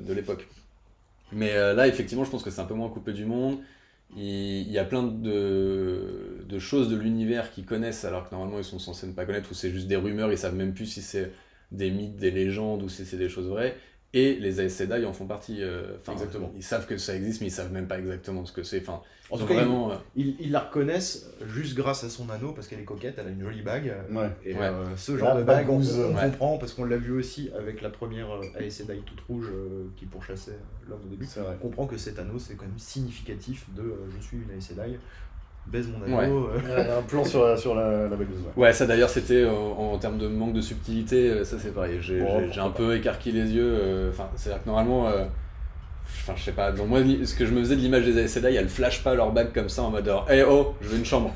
[0.00, 0.46] de l'époque.
[1.32, 3.58] Mais là, effectivement, je pense que c'est un peu moins coupé du monde.
[4.16, 4.22] Il,
[4.62, 8.64] il y a plein de, de choses de l'univers qu'ils connaissent alors que normalement ils
[8.64, 11.02] sont censés ne pas connaître ou c'est juste des rumeurs, ils savent même plus si
[11.02, 11.32] c'est
[11.72, 13.76] des mythes, des légendes ou si c'est des choses vraies.
[14.12, 15.62] Et les Aes Sedai en font partie.
[15.62, 16.50] euh, enfin, Exactement.
[16.56, 18.80] Ils savent que ça existe, mais ils savent même pas exactement ce que c'est.
[18.80, 19.90] Enfin, En ils tout cas, vraiment.
[19.92, 23.26] euh, ils, ils la reconnaissent juste grâce à son anneau, parce qu'elle est coquette, elle
[23.26, 23.92] a une jolie bague.
[24.10, 24.30] Ouais.
[24.44, 24.60] Et Ouais.
[24.62, 25.98] euh, ce genre La de bague, on, bagouze.
[25.98, 26.30] on Ouais.
[26.30, 28.28] comprend, parce qu'on l'a vu aussi avec la première
[28.58, 31.26] Aes Sedai toute rouge euh, qui pourchassait l'homme au début.
[31.36, 34.60] On comprend que cet anneau, c'est quand même significatif de euh, je suis une Aes
[34.62, 34.98] Sedai,
[35.70, 36.24] baise mon Ouais.
[36.24, 36.48] anneau.
[36.68, 38.26] euh, un plan sur la, sur la, la ouais.
[38.56, 41.74] Ouais, ça d'ailleurs, c'était euh, en, en termes de manque de subtilité, euh, ça c'est
[41.74, 41.98] pareil.
[42.00, 43.62] J'ai j'ai un peu écarquillé les yeux.
[43.80, 45.08] euh, Enfin, c'est-à-dire que normalement.
[45.08, 45.24] euh,
[46.22, 48.52] Enfin, je sais pas, donc moi, ce que je me faisais de l'image des Sedai,
[48.54, 51.32] elles flash pas leur bague comme ça en mode Eh oh, je veux une chambre.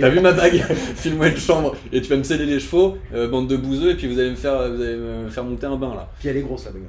[0.00, 0.54] T'as vu ma bague
[0.96, 3.94] File-moi une chambre et tu vas me sceller les chevaux, euh, bande de bouseux, et
[3.94, 6.08] puis vous allez me faire, vous allez me faire monter un bain là.
[6.18, 6.82] Puis elle est grosse la bague.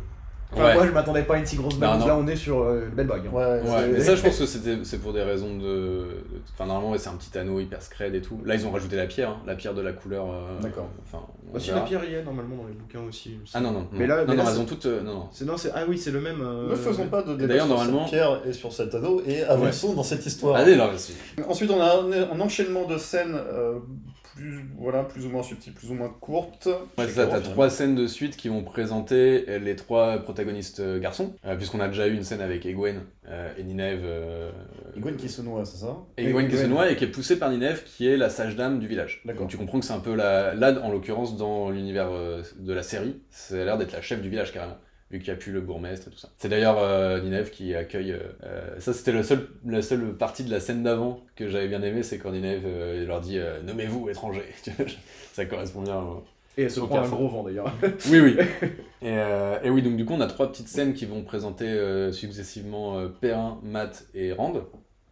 [0.54, 0.74] Enfin, Ouais.
[0.76, 2.06] moi je m'attendais pas à une si grosse non.
[2.06, 3.24] là on est sur euh, une belle bague.
[3.28, 3.36] hein.
[3.36, 6.06] Ouais, Ouais, c'est- mais ça je pense que c'était c'est pour des raisons de.
[6.54, 8.40] Enfin, normalement, c'est un petit anneau hyper scred et tout.
[8.46, 10.26] Là, ils ont rajouté la pierre, hein, la pierre de la couleur.
[10.30, 10.88] euh, D'accord.
[11.06, 11.80] Enfin, Bah, verra.
[11.80, 13.38] la pierre y est normalement dans les bouquins aussi.
[13.54, 13.88] Ah non, non.
[13.92, 14.86] Mais là- non, mais non, là, elles ont toutes.
[14.86, 15.28] euh, non, non.
[15.32, 16.42] C'est non, c'est ah oui, c'est le même.
[16.42, 19.22] euh, Ne faisons pas de débat d'ailleurs, sur normalement- cette pierre et sur cet anneau
[19.26, 20.56] et avançons dans cette histoire.
[20.56, 21.44] Allez, là, vas-y.
[21.48, 23.80] Ensuite, on a un, un enchaînement de scènes euh,
[24.36, 26.68] plus, voilà, plus ou moins subtiles, plus ou moins courtes.
[26.98, 31.00] Ouais, c'est ça, t'as trois scènes de suite qui vont présenter les trois protagonistes euh,
[31.00, 34.02] garçons, euh, puisqu'on a déjà eu une scène avec Egwen euh, et Nineve.
[34.04, 34.52] euh,
[34.98, 35.98] Gwen qui se noie, c'est ça?
[36.18, 38.88] Egwen qui se noie et qui est poussée par Nineve, qui est la sage-dame du
[38.88, 39.22] village.
[39.26, 39.42] D'accord.
[39.42, 40.54] Donc tu comprends que c'est un peu la.
[40.54, 44.30] Là, en l'occurrence, dans l'univers de la série, ça a l'air d'être la chef du
[44.30, 44.78] village carrément.
[45.14, 46.30] Vu qu'il n'y a plus le bourgmestre et tout ça.
[46.40, 48.14] C'est d'ailleurs euh, Nineve qui accueille.
[48.14, 51.68] euh, euh, ça, c'était le seul, la seule partie de la scène d'avant que j'avais
[51.68, 54.50] bien aimé, c'est quand Nineve euh, leur dit euh, Nommez-vous, étrangers.
[55.34, 56.24] ça correspond bien au,
[56.58, 57.72] Et elle se prend un gros vent d'ailleurs.
[58.10, 58.38] oui, oui.
[59.04, 61.68] Et, euh, et oui, donc du coup, on a trois petites scènes qui vont présenter
[61.68, 64.54] euh, successivement euh, Perrin, Matt et Rand.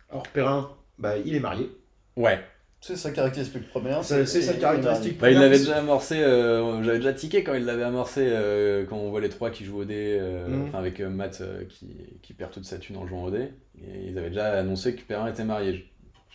[0.09, 1.69] Alors Perrin, bah il est marié.
[2.15, 2.39] Ouais.
[2.83, 4.03] C'est sa caractéristique première.
[4.03, 5.19] C'est sa caractéristique.
[5.19, 8.85] Bah, il première, l'avait déjà amorcé, euh, j'avais déjà tiqué quand il l'avait amorcé, euh,
[8.89, 10.73] quand on voit les trois qui jouent au dé, euh, Mhm.
[10.75, 13.49] avec euh, Matt euh, qui, qui perd toute sa thune en jouant au dé.
[13.83, 15.85] Et ils avaient déjà annoncé que Perrin était marié.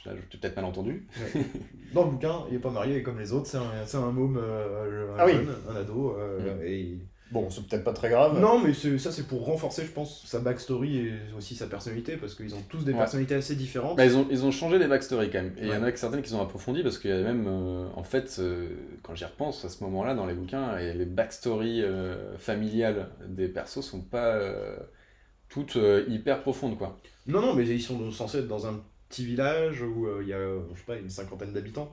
[0.05, 1.05] T'ai peut-être mal entendu.
[1.93, 4.39] Dans le bouquin, il est pas marié comme les autres, c'est un, c'est un môme,
[4.41, 5.33] euh, un Ah oui.
[5.33, 6.63] jeune, un ado, euh, Mm.
[6.65, 6.99] et
[7.33, 8.39] Bon, c'est peut-être pas très grave.
[8.41, 12.37] Non, mais ça, c'est pour renforcer, je pense, sa backstory et aussi sa personnalité, parce
[12.37, 13.97] qu'ils ont tous des personnalités assez différentes.
[13.97, 15.53] Bah, ils, ont, ils ont changé les backstories quand même.
[15.59, 17.89] Et il y en a certaines qui sont approfondies, parce qu'il y a même, euh,
[17.97, 18.69] en fait, euh,
[19.03, 23.81] quand j'y repense, à ce moment-là, dans les bouquins, les backstories euh, familiales des persos
[23.81, 24.39] sont pas
[25.49, 26.99] toutes hyper profondes, quoi.
[27.27, 30.39] Non, non, mais ils sont censés être dans un petit village où il y a,
[30.73, 31.93] je sais pas, une cinquantaine d'habitants.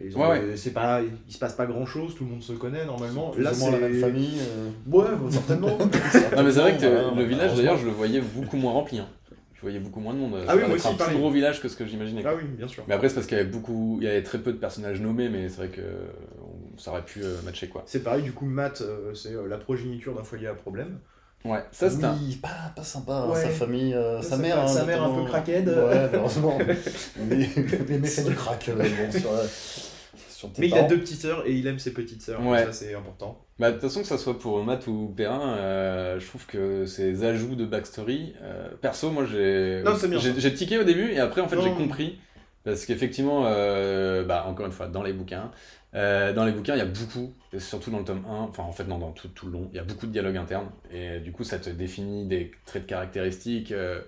[0.00, 3.32] Ouais, C'est pas, il se passe pas grand chose, tout le monde se connaît normalement.
[3.38, 4.40] Là, c'est la même famille.
[4.40, 4.70] Euh.
[4.90, 5.78] Ouais, certainement.
[5.78, 8.98] non, mais c'est vrai que le village, d'ailleurs, je le voyais beaucoup moins rempli.
[8.98, 9.08] Hein.
[9.54, 10.36] Je voyais beaucoup moins de monde.
[10.46, 12.22] Ah oui, moi aussi, un plus gros village que ce que j'imaginais.
[12.26, 12.84] Ah oui, bien sûr.
[12.86, 15.00] Mais après, c'est parce qu'il y avait beaucoup, il y avait très peu de personnages
[15.00, 15.80] nommés, mais c'est vrai que
[16.76, 17.82] ça aurait pu euh, matcher quoi.
[17.86, 20.98] C'est pareil, du coup, Matt, euh, c'est la progéniture d'un foyer à problème.
[21.44, 24.60] Ouais, ça c'est oui, pas, pas sympa, hein, sa famille, euh, sa, mère.
[24.60, 25.66] Hein, sa mère un peu craquette.
[25.66, 26.58] Ouais, malheureusement.
[27.18, 27.48] mais,
[27.88, 29.30] mais fait du crack euh, bon, sur,
[30.30, 32.64] sur tes Mais il a deux petites sœurs et il aime ses petites sœurs, ouais.
[32.64, 33.44] ça c'est important.
[33.58, 36.86] Bah, de toute façon, que ça soit pour Matt ou Perrin, euh, je trouve que
[36.86, 38.34] ces ajouts de backstory,
[38.80, 39.84] perso, moi j'ai.
[40.38, 42.18] J'ai tiqué au début et après en fait j'ai compris.
[42.64, 45.50] Parce qu'effectivement, bah, encore une fois, dans les bouquins,
[45.94, 48.72] euh, dans les bouquins, il y a beaucoup, surtout dans le tome 1, enfin en
[48.72, 51.20] fait non, dans tout, tout le long, il y a beaucoup de dialogues internes, et
[51.20, 54.00] du coup ça te définit des traits de caractéristiques, euh,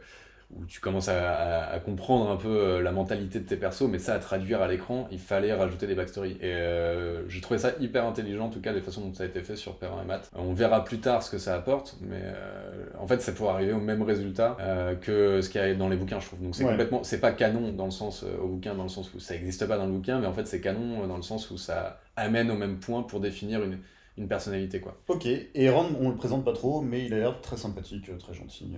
[0.55, 4.15] où tu commences à, comprendre un peu euh, la mentalité de tes persos, mais ça
[4.15, 6.39] à traduire à l'écran, il fallait rajouter des backstories.
[6.41, 9.27] Et euh, j'ai trouvé ça hyper intelligent, en tout cas, les façons dont ça a
[9.27, 10.31] été fait sur Perrin et Matt.
[10.37, 13.73] On verra plus tard ce que ça apporte, mais euh, en fait, c'est pour arriver
[13.73, 14.57] au même résultat
[15.01, 16.43] que ce qu'il y a dans les bouquins, je trouve.
[16.43, 19.19] Donc c'est complètement, c'est pas canon dans le sens, au bouquin, dans le sens où
[19.21, 21.59] ça n'existe pas dans le bouquin, mais en fait, c'est canon dans le sens où
[21.59, 23.79] ça amène au même point pour définir une,
[24.17, 24.97] une personnalité quoi.
[25.09, 28.35] Ok, et Ron on le présente pas trop, mais il a l'air très sympathique, très
[28.35, 28.73] gentil.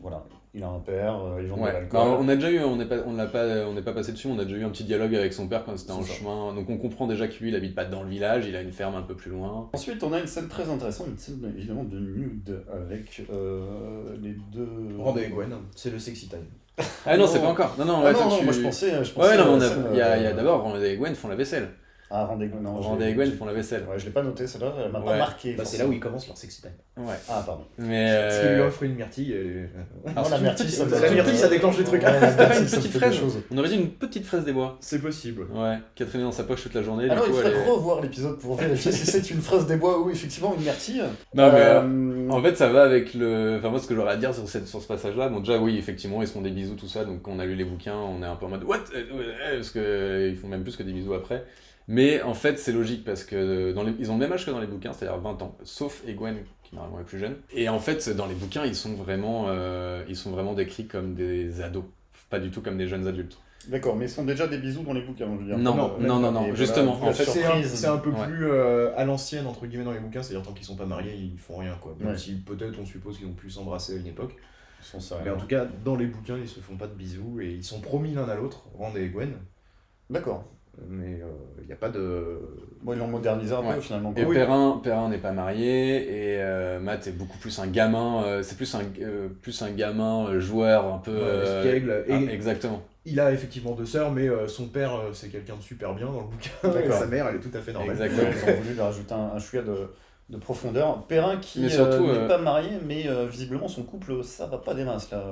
[0.00, 2.00] voilà il a un père, euh, ils vendent de l'alcool.
[2.00, 4.12] Bah, on a déjà eu, on n'est pas, on l'a pas, on n'est pas passé
[4.12, 4.26] dessus.
[4.26, 6.54] On a déjà eu un petit dialogue avec son père quand c'était en chemin.
[6.54, 8.72] Donc on comprend déjà que lui, il habite pas dans le village, il a une
[8.72, 9.70] ferme un peu plus loin.
[9.72, 14.36] Ensuite, on a une scène très intéressante, une scène évidemment de nude avec euh, les
[14.52, 14.68] deux.
[14.98, 16.44] Rendez Gwen, c'est le sexy time.
[17.06, 17.74] Ah non, c'est pas encore.
[17.78, 19.04] Non, non, ah non, moi je pensais.
[19.04, 19.58] Je pensais ouais, non,
[19.92, 21.68] il y a, a d'abord Rendez et Gwen font la vaisselle.
[22.14, 22.74] Ah, Rendez Gwen, non.
[22.74, 23.84] Rendez et Gwen font la vaisselle.
[23.90, 25.54] Ouais, je l'ai pas noté, celle-là, elle m'a pas marqué.
[25.54, 26.72] Bah, c'est là où ils commencent leur sexy time.
[26.98, 27.14] Ouais.
[27.26, 27.64] Ah, pardon.
[27.78, 28.26] Mais.
[28.28, 29.32] Parce qu'il lui offre une myrtille.
[29.32, 29.66] Et...
[30.14, 32.02] Ah, la myrtille, ça, la myrtille, ça déclenche des trucs.
[32.02, 33.18] Ouais, pas une petite fraise.
[33.50, 34.76] On aurait dit une petite fraise des bois.
[34.80, 35.46] C'est possible.
[35.54, 37.08] Ouais, qui a traîné dans sa poche toute la journée.
[37.08, 40.54] Alors, il faudrait revoir l'épisode pour vérifier si c'est une fraise des bois ou effectivement
[40.54, 41.02] une myrtille.
[41.34, 41.60] Non, mais.
[41.60, 43.56] Euh, en fait, ça va avec le.
[43.58, 45.78] Enfin, moi, ce que j'aurais à dire sur, cette, sur ce passage-là, bon, déjà, oui,
[45.78, 47.06] effectivement, ils se font des bisous, tout ça.
[47.06, 48.80] Donc, on a lu les bouquins, on est un peu en mode What?
[49.54, 51.46] Parce qu'ils font même plus que des bisous après.
[51.88, 53.92] Mais en fait, c'est logique parce que dans les...
[53.98, 56.74] ils ont le même âge que dans les bouquins, c'est-à-dire 20 ans, sauf Egwen qui
[56.74, 57.36] normalement est plus jeune.
[57.52, 61.14] Et en fait, dans les bouquins, ils sont vraiment, euh, ils sont vraiment décrits comme
[61.14, 61.84] des ados,
[62.30, 63.38] pas du tout comme des jeunes adultes.
[63.68, 65.58] D'accord, mais ils sont déjà des bisous dans les bouquins, je veux dire.
[65.58, 66.94] Non, non, non, non, justement.
[67.00, 70.44] en fait, c'est un, peu plus euh, à l'ancienne, entre guillemets, dans les bouquins, c'est-à-dire
[70.44, 71.94] tant qu'ils sont pas mariés, ils font rien, quoi.
[72.00, 74.34] Même si peut-être on suppose qu'ils ont pu s'embrasser à une époque.
[75.24, 77.64] mais en tout cas, dans les bouquins, ils se font pas de bisous et ils
[77.64, 79.32] sont promis l'un à l'autre, Rand et Gwen.
[80.10, 80.44] D'accord
[80.88, 82.40] mais il euh, n'y a pas de.
[82.82, 84.14] Bon, ils l'ont modernisé un peu finalement.
[84.16, 88.42] Et Perrin, Perrin n'est pas marié, et euh, Matt est beaucoup plus un gamin, euh,
[88.42, 88.80] c'est plus un,
[89.42, 91.16] plus un gamin joueur un peu.
[91.42, 92.04] espiègle.
[92.10, 92.82] Ah, exactement.
[93.04, 96.26] Il a effectivement deux sœurs, mais son père c'est quelqu'un de super bien dans le
[96.26, 97.90] bouquin, et sa mère elle est tout à fait normale.
[97.90, 98.30] Exactement.
[98.30, 99.88] Ils ont voulu lui rajouter un, un chouïa de,
[100.28, 101.02] de profondeur.
[101.06, 104.84] Perrin qui n'est euh, pas marié, mais euh, visiblement son couple, ça va pas des
[104.84, 105.22] masses là.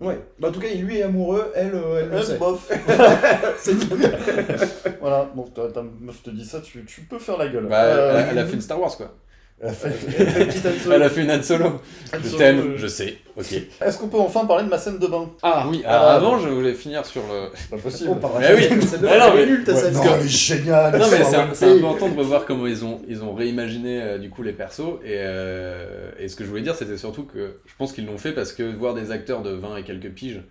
[0.00, 2.70] Ouais, bah, en tout cas, il lui est amoureux, elle, euh, elle, elle bof.
[5.00, 7.66] voilà, bon, ta meuf te dit ça, tu, tu peux faire la gueule.
[7.68, 9.12] Bah, elle a fait une Star Wars quoi.
[9.64, 11.80] Elle a fait une Han Solo.
[12.12, 13.52] Je t'aime, je sais, ok.
[13.80, 15.30] Est-ce qu'on peut enfin parler de ma scène de bain?
[15.42, 17.50] Ah oui, alors avant je voulais finir sur le.
[17.54, 18.10] C'est pas possible.
[18.12, 18.68] Oh, mais oui,
[19.08, 19.46] ah, non, mais...
[19.46, 19.94] nul ta scène.
[19.94, 20.98] Non, mais génial.
[20.98, 24.42] Non, mais c'est important de revoir comment ils ont, ils ont réimaginé euh, du coup
[24.42, 24.98] les persos.
[25.04, 28.18] Et, euh, et ce que je voulais dire, c'était surtout que je pense qu'ils l'ont
[28.18, 30.42] fait parce que voir des acteurs de 20 et quelques piges.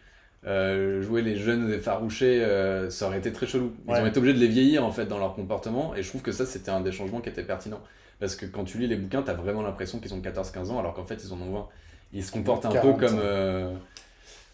[0.46, 2.46] Euh, jouer les jeunes effarouchés,
[2.90, 3.74] ça aurait été très chelou.
[3.90, 6.22] Ils ont été obligés de les vieillir en fait dans leur comportement, et je trouve
[6.22, 7.82] que ça c'était un des changements qui était pertinent.
[8.20, 10.94] Parce que quand tu lis les bouquins, t'as vraiment l'impression qu'ils ont 14-15 ans, alors
[10.94, 11.68] qu'en fait, ils en ont 20.
[12.14, 13.20] Ils se comportent un peu comme.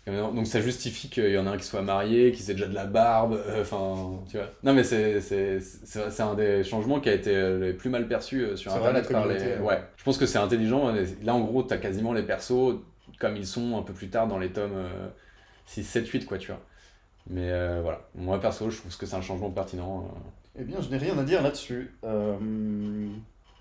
[0.08, 2.68] Euh, donc ça justifie qu'il y en a un qui soit marié, qui sait déjà
[2.68, 4.48] de la barbe, euh, enfin, tu vois.
[4.64, 8.74] Non mais c'est un des changements qui a été euh, le plus mal perçu sur
[8.74, 9.58] Internet par les...
[9.58, 10.92] Ouais, je pense que c'est intelligent.
[11.24, 12.80] Là en gros, t'as quasiment les persos
[13.20, 14.88] comme ils sont un peu plus tard dans les tomes
[15.66, 16.62] 6, 7, 8, quoi, tu vois.
[17.30, 20.10] Mais voilà, moi perso, je trouve que c'est un changement pertinent.
[20.58, 21.94] Eh bien, je n'ai rien à dire là-dessus.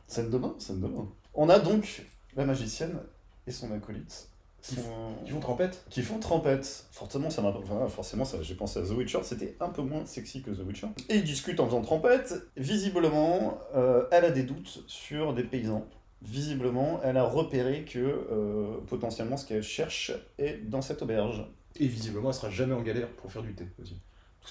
[0.08, 0.88] Scène de bain, scène de
[1.34, 2.04] On a donc
[2.36, 2.98] la magicienne
[3.46, 4.28] et son acolyte.
[4.60, 6.86] Qui, font trempette Qui font trempette.
[6.90, 7.54] Forcément, ça m'a,
[7.88, 10.88] forcément ça, j'ai pensé à The Witcher, c'était un peu moins sexy que The Witcher.
[11.08, 12.34] Et ils discutent en faisant trempette.
[12.56, 15.86] Visiblement, euh, elle a des doutes sur des paysans
[16.22, 21.44] visiblement, elle a repéré que euh, potentiellement ce qu'elle cherche est dans cette auberge.
[21.76, 23.96] Et visiblement, elle sera jamais en galère pour faire du thé aussi.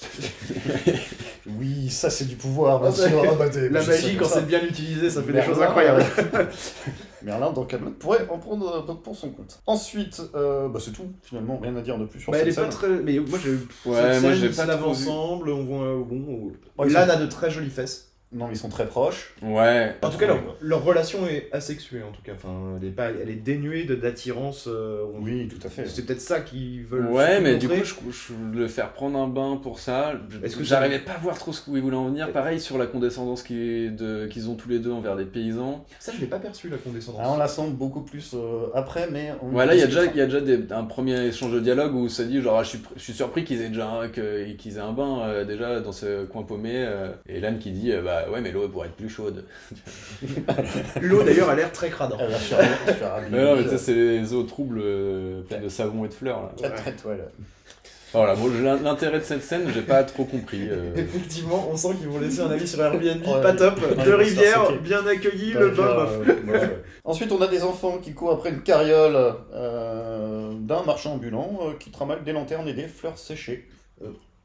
[1.60, 3.24] Oui, ça c'est du pouvoir, bien Ah, sûr.
[3.26, 6.04] Ah, bah, La magie, sais quand c'est bien utilisé, ça fait des choses incroyables.
[7.24, 9.60] Merlin dans Camelot pourrait en prendre euh, pour son compte.
[9.66, 12.64] Ensuite, euh, bah, c'est tout, finalement, rien à dire de plus sur Bah, elle cette
[12.64, 12.90] est pas très.
[12.90, 13.52] Mais moi, j'ai.
[13.90, 14.84] Ouais, pas vu.
[14.84, 15.86] ensemble, on voit.
[15.86, 16.52] euh, Bon.
[16.78, 18.07] Ouais, ils Lan sont- a de très jolies fesses.
[18.34, 19.34] Non, mais ils sont très proches.
[19.42, 19.96] Ouais.
[20.04, 22.34] En tout cas, leur, leur relation est asexuée, en tout cas.
[22.36, 24.66] Enfin, elle est, pas, elle est dénuée de- d'attirance.
[24.68, 25.86] euh, Oui, tout à fait.
[25.88, 27.08] C'est peut-être ça qu'ils veulent.
[27.08, 30.14] Ouais, mais du coup, je, je le faire prendre un bain pour ça,
[30.44, 32.32] Est-ce que j'arrivais pas à voir trop ce où ils voulaient en venir.
[32.34, 35.86] Pareil sur la condescendance qui- de- qu'ils ont tous les deux envers des paysans.
[36.00, 37.22] Ça, je l'ai pas perçu, la condescendance.
[37.24, 39.32] Ah, on la sent beaucoup plus euh, après, mais...
[39.42, 41.62] On Ouais, là, il y a déjà, y a déjà des- un premier échange de
[41.62, 44.02] dialogue où ça dit genre, ah, je, suis, pr- je suis surpris qu'ils aient déjà
[44.12, 46.74] qu'ils aient un bain euh, déjà dans ce coin paumé.
[46.76, 49.44] euh, et Lan qui dit, euh, bah ouais, mais l'eau pourrait être plus chaude.
[51.02, 52.14] L'eau, d'ailleurs, a l'air très crade.
[52.14, 52.28] hein.
[53.32, 56.52] Mais non, mais ça, c'est les eaux troubles euh, pleines de savon et de fleurs.
[56.62, 56.70] Là.
[57.02, 57.30] Toile.
[58.14, 60.68] Voilà, bon, l'in- l'intérêt de cette scène, j'ai pas trop compris.
[60.70, 60.94] euh.
[60.96, 63.42] Effectivement, on sent qu'ils vont laisser un avis sur Airbnb, Ouais.
[63.42, 63.80] pas top.
[64.04, 66.20] Deux rivières, bien accueillis, Bah, le bain bof.
[66.28, 66.78] euh, ouais.
[67.04, 71.74] Ensuite, on a des enfants qui courent après une carriole euh, d'un marchand ambulant euh,
[71.80, 73.68] qui tramale des lanternes et des fleurs séchées.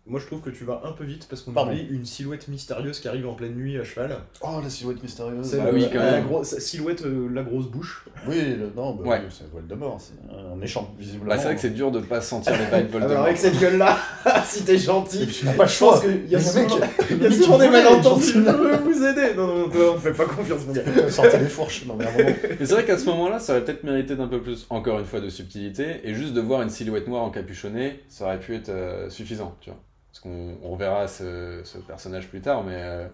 [0.05, 1.71] Moi, je trouve que tu vas un peu vite parce qu'on Pardon.
[1.71, 4.17] oublie une silhouette mystérieuse qui arrive en pleine nuit à cheval.
[4.41, 5.47] Oh, la silhouette mystérieuse.
[5.49, 6.27] C'est Ah le- oui, quand la même.
[6.43, 8.05] silhouette, euh, la grosse bouche.
[8.27, 9.21] Oui, le- non, bah, Ouais.
[9.25, 11.31] oui, c'est Voldemort, c'est un méchant, visiblement.
[11.31, 13.25] Bah, c'est vrai que c'est dur de pas sentir les vibes Alors, Voldemort.
[13.27, 13.97] avec cette gueule-là,
[14.45, 16.11] si t'es gentil, Tu n'as pas le je pense choix.
[16.11, 16.79] qu'il y a souvent,
[17.11, 18.25] il y a souvent des malentendus.
[18.35, 19.35] Je veux vous aider.
[19.37, 20.83] Non, non, toi, on ne fait pas confiance, mon gars.
[21.11, 22.37] Sortez les fourches, non mais à un moment.
[22.59, 25.07] Mais c'est vrai qu'à ce moment-là, ça aurait peut-être mérité d'un peu plus, encore une
[25.07, 28.69] fois, de subtilité, et juste de voir une silhouette noire encapuchonnée, ça aurait pu être
[28.69, 29.79] euh, suffisant, tu vois.
[30.13, 33.09] Parce qu'on on reverra ce, ce personnage plus tard, mais euh,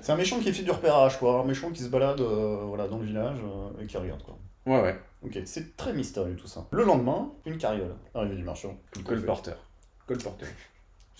[0.00, 1.40] C'est un méchant qui fait du repérage, quoi.
[1.40, 4.38] Un méchant qui se balade euh, voilà, dans le village euh, et qui regarde, quoi.
[4.66, 6.64] ouais, ouais, Ok, c'est très mystérieux tout ça.
[6.70, 8.76] Le lendemain, une carriole, arrivée du marchand.
[9.04, 9.56] colporteur.
[10.06, 10.48] Colporteur.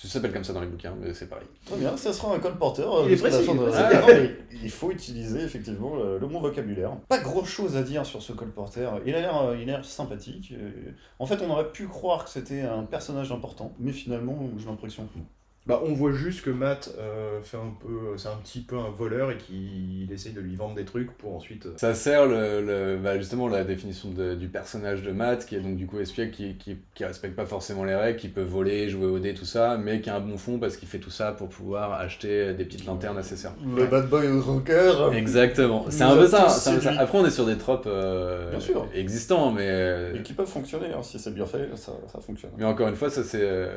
[0.00, 1.48] Ça s'appelle comme ça dans les bouquins, mais c'est pareil.
[1.66, 3.04] Très bien, ça sera un colporteur.
[3.08, 3.70] Il est précis, de-.
[3.74, 6.92] Ah, non, mais il faut utiliser effectivement le, le bon vocabulaire.
[7.08, 9.00] Pas grand chose à dire sur ce colporteur.
[9.04, 10.52] Il a l'air, euh, il a l'air sympathique.
[10.56, 10.70] euh,
[11.18, 15.04] En fait, on aurait pu croire que c'était un personnage important, mais finalement, j'ai l'impression
[15.12, 15.24] que non.
[15.68, 18.88] Bah, on voit juste que Matt euh, fait un peu, c'est un petit peu un
[18.88, 21.66] voleur et qu'il essaye de lui vendre des trucs pour ensuite.
[21.66, 25.56] euh, Ça sert le, le- bah, justement la définition de- du personnage de Matt, qui
[25.56, 28.42] est donc du coup espiègle, qui, qui, qui respecte pas forcément les règles, qui peut
[28.42, 30.98] voler, jouer au dé, tout ça, mais qui a un bon fond parce qu'il fait
[31.00, 33.54] tout ça pour pouvoir acheter des petites lanternes à ses sœurs.
[33.76, 35.10] Le bad boy rocker.
[35.14, 36.88] Exactement, c'est un peu ça, un peu.
[36.98, 38.86] Après, on est sur des tropes euh, Bien sûr.
[38.94, 42.52] existants, mais, euh, Et qui peuvent fonctionner, hein, si c'est bien fait, ça, ça fonctionne.
[42.56, 43.76] mais encore une fois, ça c'est euh,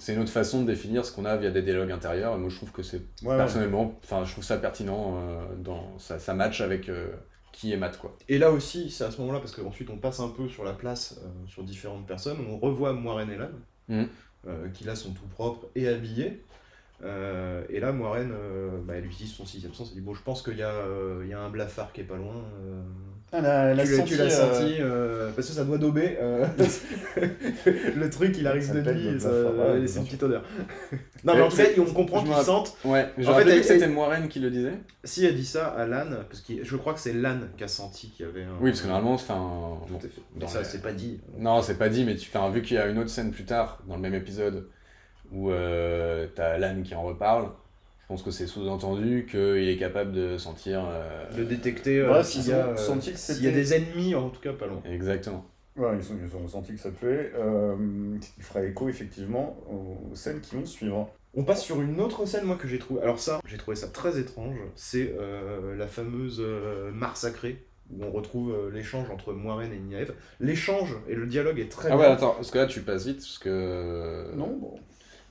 [0.00, 2.34] c'est une autre façon de définir ce qu'on a via des dialogues intérieurs.
[2.34, 5.98] Et moi, je trouve que c'est Ouais, personnellement, enfin, je trouve ça pertinent euh, dans
[5.98, 7.08] ça, ça match avec euh,
[7.52, 8.16] qui est Matt quoi.
[8.28, 10.72] Et là aussi, c'est à ce moment-là, parce qu'ensuite on passe un peu sur la
[10.72, 13.50] place, euh, sur différentes personnes, on revoit Moiraine et Lan,
[13.88, 14.08] Mhm.
[14.46, 16.44] euh, qui là sont tout propres et habillés.
[17.02, 18.32] Et là, Moiraine,
[18.84, 21.40] bah, elle utilise son sixième sens, elle dit Bon, je pense qu'il y, y a
[21.40, 22.44] un blafard qui est pas loin.
[23.32, 25.52] Euh, Elle a, elle a tu l'as- senti, tu l'as euh, senti, euh, parce que
[25.54, 26.16] ça doit dauber.
[26.20, 26.46] euh,
[27.96, 29.28] le truc, il arrive de lui, et ça-
[29.86, 30.42] c'est une petite odeur.
[31.24, 32.76] non, mais en cas, on comprend qu'ils sentent.
[32.84, 34.72] Ouais, mais En fait, elle- que c'était elle- Moiraine qui le disait.
[35.04, 37.68] Si elle dit ça à Lan, parce que je crois que c'est Lan qui a
[37.68, 38.56] senti qu'il y avait un.
[38.60, 40.08] Oui, parce que normalement, enfin, Tout bon, fait.
[40.36, 41.20] Mais ça, la- c'est pas dit.
[41.38, 43.44] Non, c'est pas dit, mais tu fais vu qu'il y a une autre scène plus
[43.44, 44.66] tard, dans le même épisode,
[45.32, 47.48] où euh, t'as Lan qui en reparle,
[48.10, 50.84] pense que c'est sous-entendu qu'il est capable de sentir.
[50.90, 53.48] euh, de détecter euh, Ouais, s'il s'ils y, a, ont euh, senti que s'il y
[53.48, 54.82] a des ennemis, en tout cas pas loin.
[54.84, 55.44] Exactement.
[55.76, 56.90] Ouais, ils, ont, ils ont senti que ça.
[57.04, 57.76] Euh,
[58.20, 61.08] qui fera écho effectivement aux scènes qui vont suivre.
[61.34, 63.02] On passe sur une autre scène, moi, que j'ai trouvé.
[63.02, 64.56] Alors, ça, j'ai trouvé ça très étrange.
[64.74, 69.78] C'est euh, la fameuse euh, mare sacrée, où on retrouve euh, l'échange entre Moiraine et
[69.78, 70.12] Nièvre.
[70.40, 72.00] L'échange et le dialogue est très Ah bien.
[72.00, 74.32] ouais, attends, parce que là tu passes vite, parce que.
[74.34, 74.74] Non, bon.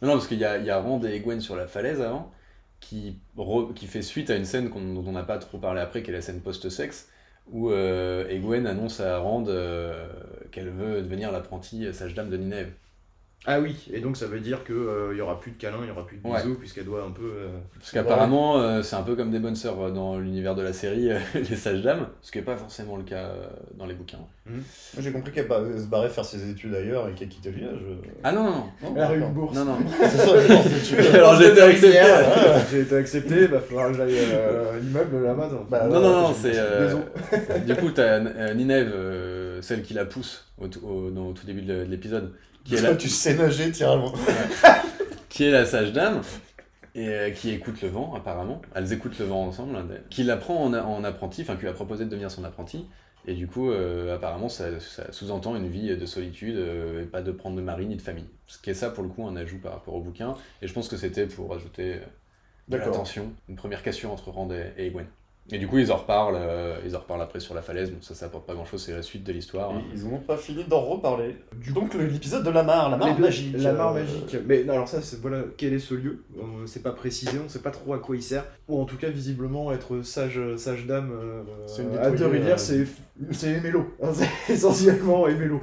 [0.01, 1.99] Non, non, parce qu'il y a, il y a Rand et Egwene sur la falaise
[1.99, 2.31] avant,
[2.79, 3.19] qui,
[3.75, 6.11] qui fait suite à une scène qu'on- dont on n'a pas trop parlé après, qui
[6.11, 7.09] est la scène post-sexe,
[7.47, 10.07] où euh, Egwene annonce à Rand euh,
[10.51, 12.71] qu'elle veut devenir l'apprentie sage-dame de Ninève.
[13.45, 14.75] Ah oui, et donc ça veut dire qu'il
[15.15, 16.37] n'y aura plus de câlins, il n'y aura plus de Ouais.
[16.43, 17.23] bisous, puisqu'elle doit un peu.
[17.23, 17.47] euh,
[17.79, 20.73] Parce qu'apparemment, euh, c'est un peu comme des bonnes sœurs euh, dans l'univers de la
[20.73, 23.47] série, euh, les sages-dames, ce qui n'est pas forcément le cas euh,
[23.77, 24.17] dans les bouquins.
[24.45, 24.59] Moi,
[24.99, 27.79] J'ai compris qu'elle se barrait faire ses études ailleurs et qu'elle quittait le village.
[28.23, 28.65] Ah non, non, non.
[28.83, 29.55] Non, Elle a eu une bourse.
[29.55, 29.77] Non, non.
[30.01, 31.13] C'est ça.
[31.13, 31.99] Alors j'ai été accepté.
[32.71, 35.47] J'ai été accepté, bah faudra que j'aille euh, à l'immeuble là-bas.
[35.47, 35.69] donc.
[35.69, 36.51] Bah, Non, ouais, non, non, c'est.
[36.55, 36.95] euh,
[37.65, 41.33] du coup, t'as euh, Ninève, euh, celle qui la pousse au, tout- au- dans- au
[41.33, 42.33] tout début de l'épisode,
[42.69, 44.13] qui, est Toi, tu sais nager, loin.
[45.29, 46.21] qui est la sage-dame.
[46.95, 48.61] et qui écoute le vent apparemment.
[48.75, 50.03] Elles écoutent le vent ensemble, d'elles.
[50.09, 52.85] Qui l'apprend en, en apprenti, enfin qui lui a proposé de devenir son apprenti.
[53.25, 57.21] Et du coup, euh, apparemment, ça, ça sous-entend une vie de solitude euh, et pas
[57.21, 58.29] de prendre de mari ni de famille.
[58.47, 60.35] Ce qui est ça, pour le coup, un ajout par rapport au bouquin.
[60.61, 62.79] Et je pense que c'était pour ajouter euh, de
[63.49, 65.07] une première cassure entre Rand et, et Egwene.
[65.51, 67.91] Et du coup, ils en reparlent, euh, ils en reparlent après sur la falaise.
[67.91, 69.71] Bon, ça, ça apporte pas grand-chose, c'est la suite de l'histoire.
[69.71, 69.81] hein.
[69.95, 71.35] Ils n'ont pas fini d'en reparler.
[71.73, 73.55] Donc le- l'épisode de la mare, la mare Les deux- magique.
[73.57, 74.37] La mare euh, magique.
[74.45, 76.23] Mais non, alors ça, c'est voilà, quel est ce lieu?
[76.37, 78.45] Euh, C'est pas précisé, on sait pas trop à quoi il sert.
[78.67, 82.85] Ou en tout cas, visiblement, être sage, sage dame euh, à Deux-Rivières, euh, c'est
[83.31, 83.87] c'est aimer l'eau.
[84.03, 85.61] hein, c'est essentiellement aimer l'eau.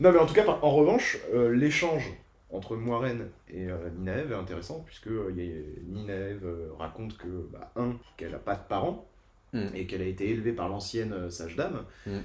[0.00, 2.10] Non, mais en tout cas, en revanche, euh, l'échange
[2.52, 7.16] entre Moiraine et euh, Ninaev est intéressant, puisque euh, il y a- Ninaev euh, raconte
[7.16, 9.06] que, bah, un, qu'elle a pas de parents,
[9.52, 9.66] Mm.
[9.74, 11.84] et qu'elle a été élevée par l'ancienne euh, sage dame.
[12.06, 12.18] Mm.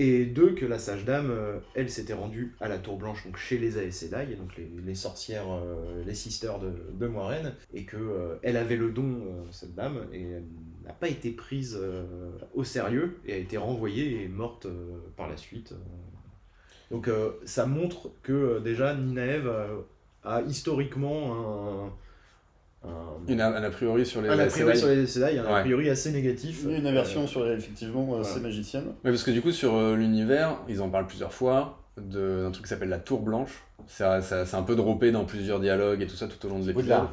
[0.00, 3.36] Et deux, que la sage dame, euh, elle s'était rendue à la Tour Blanche, donc
[3.36, 7.96] chez les Aes donc les, les sorcières, euh, les sisters de, de Moiraine, et que
[7.96, 10.44] euh, elle avait le don, euh, cette dame, et elle
[10.84, 11.80] n'a pas été prise
[12.54, 14.68] au sérieux, et a été renvoyée et morte
[15.16, 15.74] par la suite.
[16.90, 17.10] Donc
[17.44, 19.80] ça montre que déjà Ninaev euh,
[20.24, 21.92] a historiquement un,
[23.26, 25.54] Une, a un a priori sur les un a priori sur les Sedai, un a
[25.56, 25.60] Ouais.
[25.62, 26.60] priori assez négatif.
[26.64, 28.24] Il y a une aversion sur effectivement euh, voilà.
[28.24, 28.86] ces magiciennes.
[29.04, 32.50] Ouais, parce que du coup, sur euh, l'univers, ils en parlent plusieurs fois de- d'un
[32.52, 33.64] truc qui s'appelle la Tour Blanche.
[33.86, 36.60] Ça, ça- c'est un peu droppé dans plusieurs dialogues et tout ça tout au long
[36.60, 37.08] de l'épisode.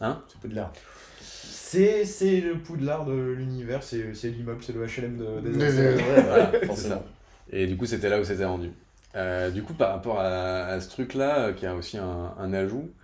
[0.00, 0.22] Hein?
[0.28, 0.72] C'est Poudlard.
[1.20, 5.94] C'est, c'est le Poudlard de l'univers, c'est, c'est l'immeuble, c'est le HLM de, des Mais,
[6.22, 7.04] Voilà, forcément.
[7.52, 8.70] Et du coup, c'était là où c'était rendu.
[9.14, 12.88] Euh, du coup, par rapport à, à ce truc-là, qui a aussi un, un ajout,
[12.88, 12.99] euh,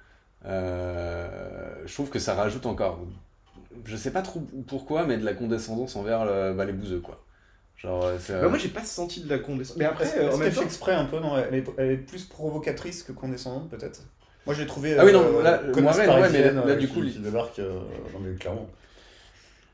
[0.46, 3.00] je trouve que ça rajoute encore,
[3.84, 7.20] je sais pas trop pourquoi, mais de la condescendance envers euh, bah, les bouseux, quoi.
[7.76, 9.78] Genre, euh, c'est, Bah, moi j'ai pas senti de la condescendance.
[9.78, 13.02] Mais après, euh, fait temps, exprès un peu Non, elle est, elle est plus provocatrice
[13.02, 14.00] que condescendante peut-être?
[14.46, 14.96] Moi je l'ai trouvé.
[14.98, 17.58] Ah oui, non, euh, là, ouais, mais là, euh, du qui- coup, qui débarque.
[17.58, 17.80] euh,
[18.14, 18.66] non mais clairement.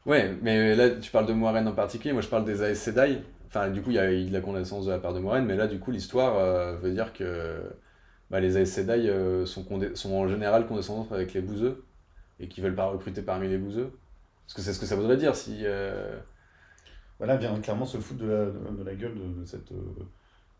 [0.04, 3.18] Ouais, mais là, tu parles de Moiraine en particulier, moi je parle des Aes Sedai.
[3.48, 5.44] Enfin, du coup, il y a eu de la condescendance de la part de Moiraine,
[5.44, 7.60] mais là, du coup, l'histoire euh, veut dire que
[8.32, 9.64] bah, les Aes Sedai euh, sont,
[10.12, 11.84] en général condescendants avec les bouseux
[12.40, 13.92] et qui veulent pas recruter parmi les bouseux.
[14.46, 15.60] Parce que c'est ce que ça voudrait dire si.
[15.62, 16.18] euh,
[17.18, 19.76] Voilà, vient clairement se foutre de la, de, de la gueule de, de cette euh,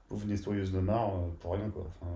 [0.08, 1.86] pauvre nettoyeuse de mare euh, pour rien quoi.
[2.00, 2.10] Enfin,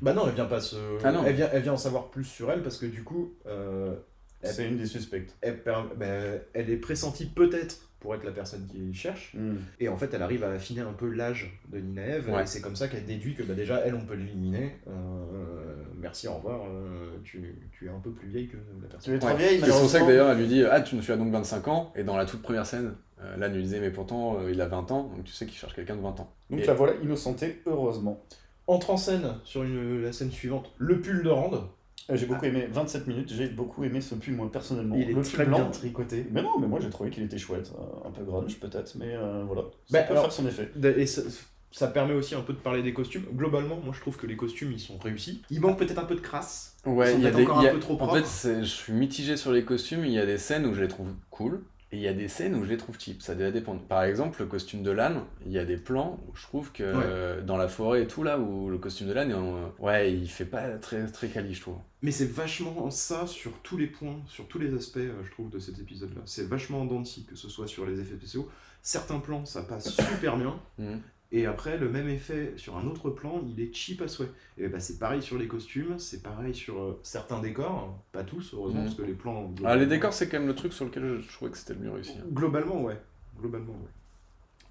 [0.00, 0.76] bah non, elle vient pas se.
[1.02, 1.24] Ah non.
[1.24, 3.96] Elle, vient, elle vient en savoir plus sur elle parce que du coup, euh,
[4.42, 5.34] Elle- c'est une des suspectes.
[5.40, 6.06] elle, per- bah,
[6.54, 9.32] elle est pressentie peut-être pour être la personne qui cherche.
[9.34, 9.56] Hmm.
[9.80, 12.30] Et en fait, elle arrive à affiner un peu l'âge de Ninaev.
[12.30, 12.42] Ouais.
[12.42, 14.76] Et c'est comme ça qu'elle déduit que bah, déjà, elle, on peut l'éliminer.
[14.86, 16.60] Euh, merci, au revoir.
[16.68, 19.14] euh, tu, tu es un peu plus vieille que la Tu personne.
[19.14, 19.38] es très Ouais.
[19.38, 21.68] vieille, C'est pour ça que d'ailleurs, elle lui dit Ah, tu, tu as donc 25
[21.68, 24.66] ans, et dans la toute première scène, euh, lui disait Mais pourtant, euh, il a
[24.68, 26.32] 20 ans, donc tu sais qu'il cherche quelqu'un de 20 ans.
[26.50, 28.22] Donc Et- la voilà innocentée, heureusement.
[28.68, 31.68] Entre en scène sur une, la scène suivante, le pull de Rand.
[32.10, 34.96] Euh, J'ai beaucoup aimé 27 minutes, j'ai beaucoup aimé ce pull moi personnellement.
[34.96, 35.58] il est le très pull blanc.
[35.58, 36.26] bien tricoté.
[36.30, 37.70] Mais non, mais moi j'ai trouvé qu'il était chouette.
[37.78, 39.62] Euh, un peu grunge peut-être, mais euh, voilà.
[39.62, 40.70] Ça Bah, peut alors- faire son effet.
[40.96, 41.22] Et ça,
[41.70, 43.24] ça permet aussi un peu de parler des costumes.
[43.34, 45.42] Globalement, moi je trouve que les costumes ils sont réussis.
[45.50, 46.76] Il manque peut-être un peu de crasse.
[46.86, 47.42] Ouais, il y a des.
[47.42, 50.04] encore un peu trop en fait, je suis mitigé sur les costumes.
[50.06, 52.28] Il y a des scènes où je les trouve cool, et il y a des
[52.28, 53.22] scènes où je les trouve cheap.
[53.22, 53.80] Ça doit dépendre.
[53.82, 56.82] Par exemple, le costume de Lan, il y a des plans où je trouve que
[56.82, 57.02] Ouais.
[57.04, 60.28] euh, dans la forêt et tout là, où le costume de est en- ouais, il
[60.28, 61.76] fait pas très très quali, je trouve.
[62.02, 65.50] Mais c'est vachement ça sur tous les points, sur tous les aspects, euh, je trouve,
[65.50, 66.20] de cet épisode-là.
[66.26, 68.48] C'est vachement en dents de scie, que ce soit sur les effets spéciaux.
[68.82, 70.60] Certains plans, ça passe super bien.
[70.78, 71.00] Mhm.
[71.30, 74.30] Et après, le même effet sur un autre plan, il est cheap à souhait.
[74.56, 78.54] Et bah, c'est pareil sur les costumes, c'est pareil sur euh, certains décors, pas tous,
[78.54, 78.86] heureusement, Mhm.
[78.86, 79.52] parce que les plans.
[79.64, 81.74] Ah, les décors, c'est quand même le truc sur lequel je, je trouvais que c'était
[81.74, 82.14] le mieux réussi.
[82.18, 82.24] hein.
[82.32, 82.96] Globalement, ouais.
[83.38, 83.90] Globalement, ouais.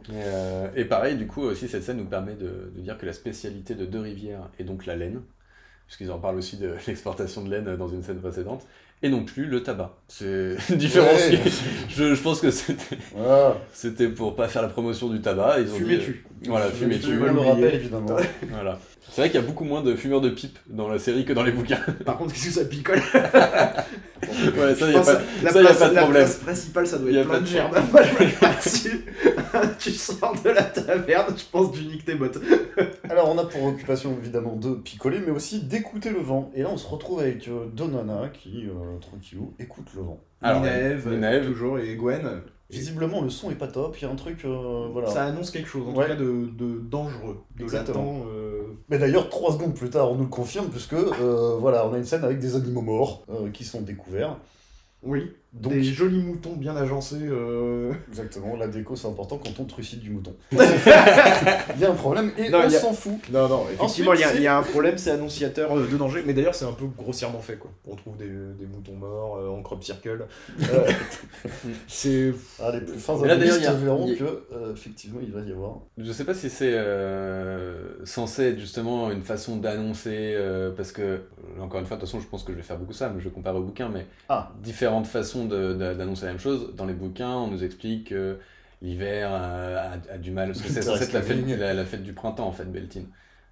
[0.09, 3.05] Et, euh, et pareil, du coup, aussi, cette scène nous permet de, de dire que
[3.05, 5.21] la spécialité de Deux Rivières est donc la laine,
[5.87, 8.65] puisqu'ils en parlent aussi de l'exportation de laine dans une scène précédente,
[9.03, 9.93] et non plus le tabac.
[10.07, 10.57] C'est.
[10.69, 11.39] Ouais.
[11.43, 11.51] qui-
[11.89, 13.57] je, je pense que c'était Voilà.
[13.73, 15.59] c'était pour pas faire la promotion du tabac.
[15.59, 16.25] Ils ont Fumez dit, tu.
[16.47, 18.17] Voilà, Fumez tu, on le rappelle évidemment.
[18.51, 18.79] Voilà.
[19.09, 21.33] C'est vrai qu'il y a beaucoup moins de fumeurs de pipe dans la série que
[21.33, 21.79] dans les bouquins.
[22.05, 22.99] Par contre, qu'est-ce que ça picole
[24.23, 26.23] ouais, ça, y a pas, la ça, y a place- pas de la problème.
[26.23, 27.71] place principale, ça doit Y être pas plein de de germes.
[27.91, 28.89] Moi, je
[29.79, 32.39] tu sors de la taverne, je pense que tu niques tes bottes.
[33.09, 36.51] Alors on a pour occupation évidemment de picoler, mais aussi d'écouter le vent.
[36.53, 40.19] Et là on se retrouve avec euh, Donana qui, euh, tranquillou, écoute le vent.
[40.41, 40.63] Alors,
[41.43, 42.41] toujours, et Gwen.
[42.69, 44.43] Visiblement le son est pas top, il y a un truc...
[44.43, 45.07] euh, voilà.
[45.09, 46.03] Ça annonce quelque chose, en Ouais.
[46.05, 48.19] tout cas de, de dangereux, de Exactement.
[48.19, 48.27] latent.
[48.27, 51.93] euh, Mais d'ailleurs, trois secondes plus tard, on nous le confirme, puisque euh, voilà, on
[51.93, 54.37] a une scène avec des animaux morts qui sont découverts.
[55.03, 55.31] Oui.
[55.61, 57.15] Donc, Des jolis moutons bien agencés.
[57.21, 57.91] euh.
[58.09, 60.35] exactement, la déco c'est important quand on trucide du mouton.
[60.51, 60.57] Il
[61.81, 63.13] y a un problème et Non, on a- s'en fout.
[63.31, 65.87] Non, non, effectivement, il y, a- Ensuite, il y a un problème, c'est annonciateur euh,
[65.91, 66.23] de danger.
[66.25, 67.71] Mais d'ailleurs, c'est un peu grossièrement fait, quoi.
[67.87, 70.25] On trouve des, des moutons morts euh, en crop circle.
[70.61, 70.91] Euh,
[71.87, 72.33] c'est.
[72.61, 75.51] Ah, les plus fins là, d'ailleurs, a- verront a- que, euh, effectivement, il va y
[75.51, 75.79] avoir.
[75.97, 81.21] Je sais pas si c'est euh, censé être justement une façon d'annoncer, euh, parce que,
[81.59, 83.19] encore une fois, de toute façon, je pense que je vais faire beaucoup ça, mais
[83.19, 84.51] je vais comparer au bouquin, mais Ah.
[84.61, 86.73] différentes façons d'annoncer la même chose.
[86.75, 88.37] Dans les bouquins, on nous explique que
[88.81, 92.03] l'hiver a, a du mal, parce que c'est censé être la fête, la, la fête
[92.03, 93.07] du printemps, en fait, Beltine.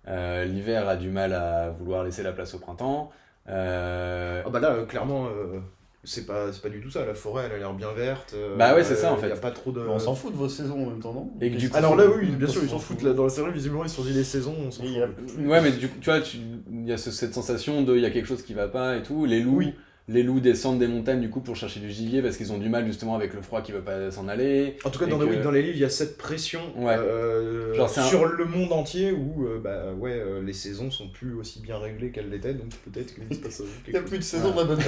[0.08, 3.12] Euh, l'hiver a du mal à vouloir laisser la place au printemps.
[3.50, 5.60] Euh, Ah bah là, euh, clairement, euh,
[6.04, 7.06] c'est pas, c'est pas du tout ça.
[7.06, 8.34] La forêt, elle a l'air bien verte.
[8.36, 9.30] euh, Bah ouais, c'est ça, en fait.
[9.30, 9.80] Y a pas trop de.
[9.82, 11.32] On s'en fout de vos saisons en même temps, non?
[11.42, 13.02] Et que du coup- Alors là, oui, bien sûr, ils s'en foutent.
[13.02, 14.92] Là, dans la série, visiblement, ils se sont dit les saisons, on s'en fout.
[14.98, 16.38] a- Ouais, mais du coup, tu vois, tu-
[16.72, 18.96] il y a ce- cette sensation de il y a quelque chose qui va pas
[18.98, 19.26] et tout.
[19.26, 19.74] Les loups, Oui.
[20.08, 22.70] Les loups descendent des montagnes du coup pour chercher du gibier parce qu'ils ont du
[22.70, 24.78] mal justement avec le froid qui veut pas s'en aller.
[24.86, 26.96] En tout cas, dans, les- que- dans les livres, il y a cette pression Ouais.
[26.98, 31.10] euh, Genre, un- sur le monde entier où euh, bah, ouais, euh, les saisons sont
[31.10, 34.20] plus aussi bien réglées qu'elles l'étaient, donc peut-être qu'il se passe Il n'y a plus
[34.20, 34.80] de saison de la bonne.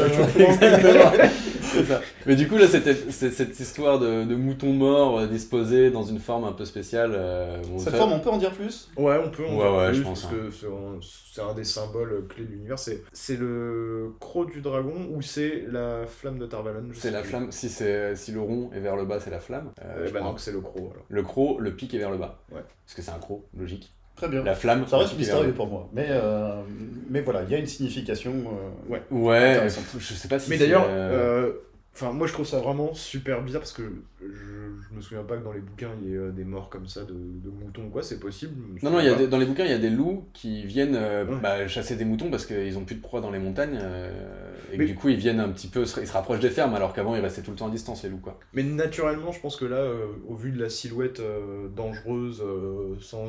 [2.25, 6.03] Mais du coup, là, c'était c'est cette histoire de, de moutons morts euh, disposés dans
[6.03, 7.11] une forme un peu spéciale.
[7.13, 8.89] euh, bon, Cette forme, on peut en dire plus?
[8.97, 11.41] Ouais, on peut en Ouais, dire ouais, plus, je pense, parce que c'est un, c'est
[11.41, 12.79] un des symboles clés de l'univers.
[12.79, 17.21] C'est c'est le croc du dragon ou c'est la flamme de Tarvalon je C'est la
[17.21, 17.29] plus.
[17.29, 19.71] flamme, si, c'est- si le rond est vers le bas, c'est la flamme.
[19.83, 20.31] Euh, je bah crois.
[20.31, 21.05] donc c'est le croc alors.
[21.09, 22.39] Le croc, le pic est vers le bas.
[22.51, 22.61] Ouais.
[22.85, 23.93] Parce que c'est un croc, logique.
[24.15, 24.43] Très bien.
[24.43, 24.87] La flamme.
[24.87, 25.89] Ça le reste mystérieux pour moi.
[25.93, 26.61] Mais, euh,
[27.09, 28.33] mais voilà, il y a une signification.
[28.33, 29.01] euh, Ouais.
[29.11, 29.67] Ouais,
[29.99, 31.51] je sais pas si Mais c'est, d'ailleurs, euh, euh,
[31.99, 33.81] enfin moi je trouve ça vraiment super bizarre parce que
[34.21, 36.69] je, je me souviens pas que dans les bouquins il y ait euh, des morts
[36.69, 38.53] comme ça de, de moutons ou quoi, c'est possible.
[38.83, 40.63] Non, non, il y a des- dans les bouquins, il y a des loups qui
[40.65, 41.39] viennent euh, Ouais.
[41.41, 43.79] bah, chasser des moutons parce qu'ils ont plus de proie dans les montagnes.
[43.81, 46.75] euh, et que du coup, ils viennent un petit peu, ils se rapprochent des fermes
[46.75, 48.39] alors qu'avant, ils restaient tout le temps à distance, les loups, quoi.
[48.53, 51.21] Mais naturellement, je pense que là, euh, au vu de la silhouette
[51.75, 52.43] dangereuse,
[52.99, 53.25] sans,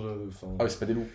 [0.58, 1.06] Ah oui, c'est pas des loups.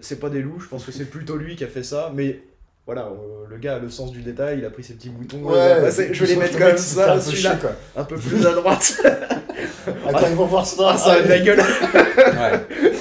[0.00, 0.60] c'est pas des loups.
[0.60, 2.42] Je pense que c'est plutôt lui qui a fait ça, mais.
[2.86, 5.80] Voilà, euh, le gars a le sens du détail, il a pris ses petits a
[5.80, 7.72] passé- je vais les mettre comme ça, un peu celui-là, chier, quoi.
[7.96, 9.02] un peu plus à droite.
[9.86, 11.58] Ah, quand ils vont voir ça, Ah, ça a de la gueule.
[11.60, 12.88] Ouais.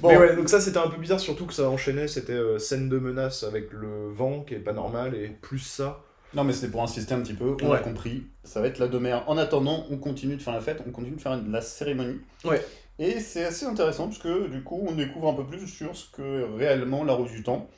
[0.00, 0.08] Bon.
[0.08, 2.88] Mais ouais, donc ça c'était un peu bizarre, surtout que ça enchaînait, c'était euh, scène
[2.88, 6.00] de menace avec le vent qui est pas normal, et plus ça.
[6.32, 7.82] Non, mais c'était pour insister un petit peu, on a Ouais.
[7.82, 8.22] compris.
[8.44, 9.24] Ça va être la de mer.
[9.26, 12.18] En attendant, on continue de faire la fête, on continue de faire la cérémonie.
[12.44, 12.64] Ouais.
[12.98, 16.06] Et c'est assez intéressant parce que du coup, on découvre un peu plus sur ce
[16.16, 17.68] que réellement la Rose du Temps,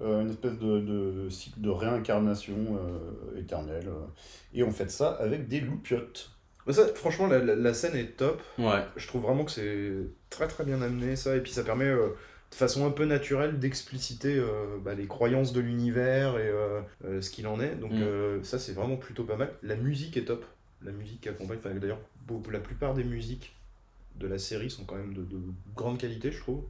[0.00, 3.88] euh, une espèce de, de cycle de réincarnation euh, éternelle.
[3.88, 4.06] euh,
[4.52, 6.30] et on fait ça avec des loupiottes.
[6.66, 8.42] Mais ça, franchement, la, la- la scène est top.
[8.58, 8.82] Ouais.
[8.96, 9.92] Je trouve vraiment que c'est
[10.30, 12.08] très très bien amené ça, et puis ça permet euh,
[12.50, 17.20] de façon un peu naturelle d'expliciter euh, bah, les croyances de l'univers et euh, euh,
[17.20, 17.74] ce qu'il en est.
[17.74, 18.02] Donc Mm.
[18.02, 19.52] euh, ça c'est vraiment plutôt pas mal.
[19.62, 20.44] La musique est top.
[20.82, 23.54] La musique qui accompagne, enfin d'ailleurs, beaucoup- la plupart des musiques
[24.16, 25.38] de la série sont quand même de, de
[25.74, 26.62] grande qualité, je trouve.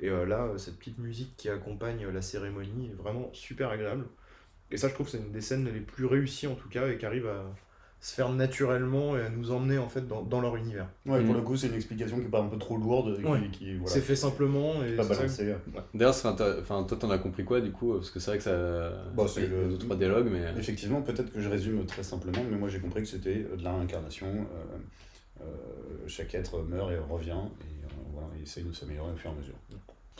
[0.00, 3.68] Et euh, là, euh, cette petite musique qui accompagne euh, la cérémonie est vraiment super
[3.70, 4.06] agréable.
[4.70, 6.88] Et ça, je trouve que c'est une des scènes les plus réussies en tout cas,
[6.88, 7.44] et qui arrive à
[8.00, 10.88] se faire naturellement et à nous emmener en fait dans, dans leur univers.
[11.04, 11.40] Ouais, pour Mhm.
[11.40, 13.40] le coup, c'est une explication qui est pas un peu trop lourde, qui, Ouais.
[13.52, 15.54] qui voilà, C'est fait simplement et pas balancé.
[15.92, 18.92] D'ailleurs, enfin, toi, t'en as compris quoi du coup Parce que c'est vrai que ça.
[19.14, 20.44] Bah, c'est le- deux, trois dialogues, mais.
[20.58, 23.74] Effectivement, peut-être que je résume très simplement, mais moi j'ai compris que c'était de la
[23.76, 24.28] réincarnation.
[24.28, 24.78] euh,
[25.42, 25.44] euh,
[26.06, 27.30] chaque être meurt et revient,
[27.62, 29.54] et euh, voilà, il essaye de s'améliorer au fur et à mesure.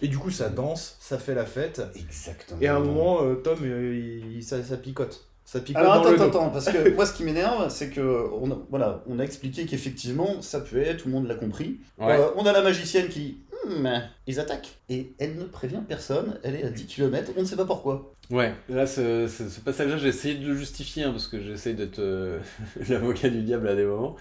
[0.03, 1.82] Et du coup, ça danse, ça fait la fête.
[1.95, 2.59] Exactement.
[2.61, 5.26] Et à un moment, euh, Tom, euh, il, ça, ça picote.
[5.45, 6.53] Ça picote Alors dans attends, le attends, dos.
[6.53, 10.43] parce que moi ce qui m'énerve, c'est que on a, voilà, on a expliqué qu'effectivement
[10.43, 11.80] ça peut être, tout le monde l'a compris.
[11.99, 12.18] Ouais.
[12.18, 13.88] Euh, on a la magicienne qui, Hmm,
[14.26, 16.38] ils attaquent et elle ne prévient personne.
[16.42, 18.14] Elle est à 10 km, on ne sait pas pourquoi.
[18.30, 21.74] Ouais, là, ce, ce, ce passage-là, j'ai essayé de le justifier, hein, parce que j'essaie
[21.74, 22.38] d'être euh,
[22.88, 24.14] l'avocat du diable à des moments,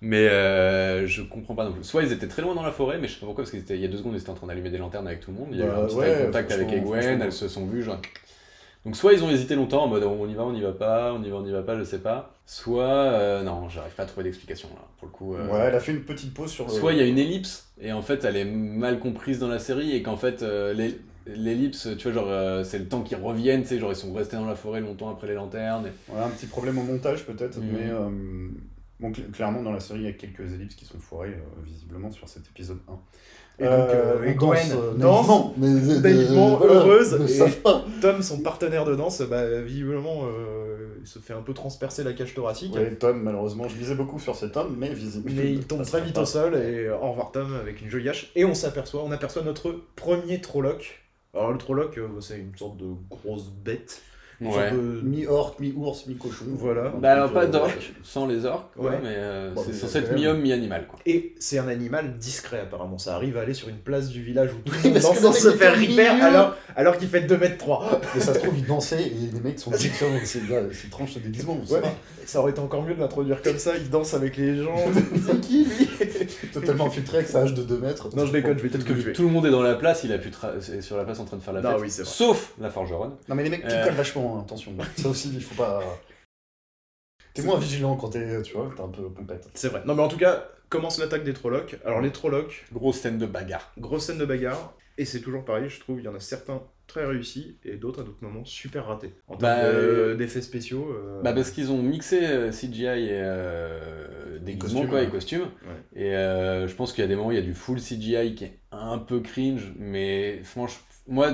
[0.00, 1.82] mais euh, je comprends pas non plus.
[1.82, 3.80] Soit ils étaient très loin dans la forêt, mais je sais pas pourquoi, parce qu'il
[3.80, 5.48] y a deux secondes, ils étaient en train d'allumer des lanternes avec tout le monde,
[5.50, 7.66] il y a eu Bah, un petit ouais, eye contact avec Egwen, elles se sont
[7.66, 8.00] vues, genre...
[8.86, 11.12] Donc soit ils ont hésité longtemps en mode on y va, on y va pas,
[11.12, 12.32] on y va, on y va pas, je sais pas.
[12.46, 15.34] Soit, euh, non, j'arrive pas à trouver d'explication là, pour le coup.
[15.34, 16.70] euh, Ouais, elle a fait une petite pause sur le.
[16.72, 19.58] Soit il y a une ellipse, et en fait elle est mal comprise dans la
[19.58, 23.62] série, et qu'en fait euh, l'ell- l'ellipse, tu vois, genre c'est le temps qu'ils reviennent,
[23.62, 25.86] tu sais, genre ils sont restés dans la forêt longtemps après les lanternes.
[25.88, 27.66] et- Ouais, un petit problème au montage peut-être, Mhm.
[27.72, 27.90] mais
[29.00, 32.12] bon, cl- clairement dans la série il y a quelques ellipses qui sont foirées visiblement
[32.12, 32.92] sur cet épisode 1.
[33.58, 37.50] Et donc, euh, et danse, Gwen euh, danse, naïvement, mais, euh, naïvement, voilà, heureuse, et-
[37.62, 37.84] pas.
[38.02, 42.12] Tom, son partenaire de danse, bah, visiblement, euh, il se fait un peu transpercer la
[42.12, 42.74] cage thoracique.
[42.74, 45.34] Ouais, Tom, malheureusement, je misais beaucoup sur cet homme, mais visiblement.
[45.40, 48.08] Mais il tombe très vite au sol et euh, au revoir Tom avec une jolie
[48.10, 48.30] hache.
[48.36, 51.02] Et on s'aperçoit, on aperçoit notre premier Trolloc.
[51.32, 54.02] Alors le Trolloc, euh, c'est une sorte de grosse bête
[54.40, 54.66] Ouais.
[54.66, 56.44] un peu- Mi-orque, mi-ours, mi-cochon.
[56.58, 56.92] Voilà.
[57.00, 58.90] Bah alors pas euh, d'orques, sans les orques, Ouais.
[59.02, 60.86] mais euh, Bon, c'est mais censé être mi-homme, mi-animal.
[60.86, 60.98] Quoi.
[61.06, 64.50] Et c'est un animal discret apparemment, ça arrive à aller sur une place du village
[64.52, 66.02] où tout le monde danse sans se faire milieu.
[66.22, 68.00] alors, alors qu'il fait 2 mètres 3.
[68.16, 70.18] Et ça se trouve, ils dansaient et les mecs sont différents.
[70.24, 70.40] C'est
[70.72, 71.80] c'est tranche de déguisement, Ouais.
[72.26, 74.74] Ça aurait été encore mieux de l'introduire comme ça, il danse avec les gens.
[75.26, 75.85] c'est qui lui?
[76.52, 78.14] Totalement infiltré avec sa hache de 2 mètres.
[78.16, 79.12] Non je déconne, je vais peut-être que tuer.
[79.12, 81.18] tout le monde est dans la place, il a pu tra- est sur la place
[81.20, 81.80] en train de faire la Non, fête.
[81.80, 82.10] oui, c'est vrai.
[82.10, 83.16] Sauf la forgeronne.
[83.28, 83.82] Non, mais les mecs Euh.
[83.82, 84.72] picolent vachement, hein, attention.
[84.96, 85.82] Ça aussi, il faut pas.
[87.34, 89.48] T'es moins vigilant quand t'es, tu vois, t'es un peu compète.
[89.54, 89.82] C'est vrai.
[89.84, 91.76] Non mais en tout cas, commence l'attaque des Trollocs.
[91.84, 93.72] Alors les Trollocs, Grosse scène de bagarre.
[93.78, 96.62] grosse scène de bagarre, et c'est toujours pareil, je trouve, il y en a certains
[96.86, 99.12] très réussis et d'autres à d'autres moments super ratés.
[99.28, 100.88] En termes Bah, de- euh, d'effets spéciaux.
[100.92, 105.04] euh, Bah parce qu'ils ont mixé euh, CGI et euh, des costumes, quoi, ouais.
[105.06, 105.48] et costumes.
[105.94, 107.80] Et euh, je pense qu'il y a des moments où il y a du full
[107.80, 111.30] CGI qui est un peu cringe, mais franchement, moi,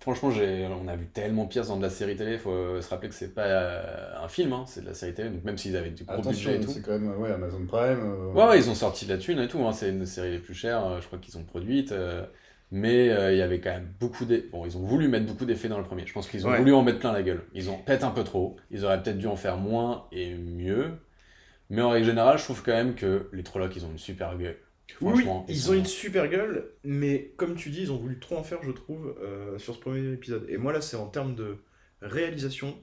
[0.00, 2.36] franchement, j'ai, on a vu tellement pire dans de la série télé.
[2.38, 5.14] Faut euh, se rappeler que c'est pas euh, un film, hein, c'est de la série
[5.14, 5.30] télé.
[5.30, 6.70] Donc même s'ils avaient du gros Attention, budget et tout.
[6.72, 8.00] c'est quand même ouais, Amazon Prime.
[8.02, 9.64] euh, Ouais, ouais, ils ont sorti de la thune et tout.
[9.64, 9.72] Hein.
[9.72, 11.92] C'est une des séries les plus chères, euh, je crois qu'ils ont produite.
[12.76, 14.48] Mais euh, il y avait quand même beaucoup d'effets.
[14.50, 16.04] Bon, ils ont voulu mettre beaucoup d'effets dans le premier.
[16.06, 16.58] Je pense qu'ils ont Ouais.
[16.58, 17.42] voulu en mettre plein la gueule.
[17.54, 18.56] Ils ont peut-être un peu trop.
[18.72, 20.90] Ils auraient peut-être dû en faire moins et mieux.
[21.70, 24.36] Mais en règle générale, je trouve quand même que les Trollocs, ils ont une super
[24.36, 24.58] gueule.
[25.00, 28.42] Oui, ils ont une super gueule, mais comme tu dis, ils ont voulu trop en
[28.42, 30.44] faire, je trouve, euh, sur ce premier épisode.
[30.48, 31.58] Et moi, là, c'est en termes de
[32.02, 32.76] réalisation,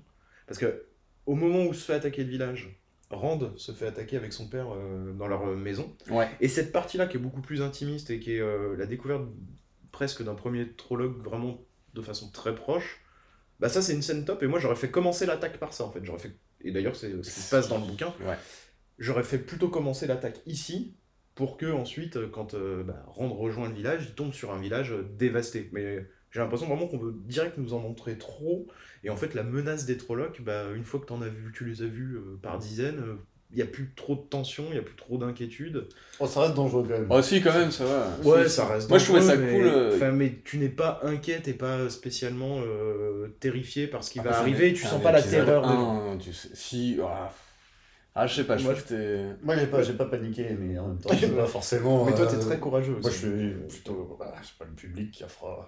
[0.47, 0.85] parce que
[1.25, 2.75] au moment où se fait attaquer le village,
[3.09, 5.93] Rand se fait attaquer avec son père euh, dans leur maison.
[6.09, 6.27] Ouais.
[6.39, 9.23] Et cette partie-là, qui est beaucoup plus intimiste et qui est euh, la découverte
[10.01, 13.01] presque d'un premier trologue vraiment de façon très proche,
[13.59, 14.41] bah ça, c'est une scène top.
[14.41, 16.03] Et moi, j'aurais fait commencer l'attaque par ça, en fait.
[16.03, 16.31] J'aurais fait...
[16.61, 18.35] Et d'ailleurs, c'est ce qui se passe dans le bouquin Ouais.
[18.97, 20.95] j'aurais fait plutôt commencer l'attaque ici
[21.35, 24.59] pour que ensuite euh, quand euh, bah, Rand rejoint le village il tombe sur un
[24.59, 28.67] village euh, dévasté mais j'ai l'impression vraiment qu'on veut direct nous en montrer trop
[29.03, 31.63] et en fait la menace des Trollocs bah, une fois que t'en as vu tu
[31.65, 33.01] les as vus euh, par dizaines
[33.53, 35.87] il n'y a plus trop de tension il n'y a plus trop d'inquiétude
[36.19, 37.07] Oh, ça reste dangereux quand même.
[37.09, 38.07] Oh, si, quand même, ça va.
[38.23, 39.63] ouais Si, ça reste Moi, je trouvais ça dangereux, cool.
[39.63, 39.69] mais...
[39.69, 44.19] euh, enfin, mais tu n'es pas inquiet t'es pas spécialement euh, terrifié par ce qui
[44.19, 47.31] va Après, arriver et tu un sens pas la terreur un, tu sais, si ah,
[48.13, 50.49] ah, je sais pas je Moi, trouve que t'es Moi, j'ai pas, j'ai pas paniqué,
[50.59, 52.05] mais en même temps, c'est pas forcément.
[52.05, 53.19] mais toi t'es euh, très courageux Moi, je aussi.
[53.19, 54.17] suis plutôt.
[54.19, 55.67] Bah, c'est pas le public qui a froid.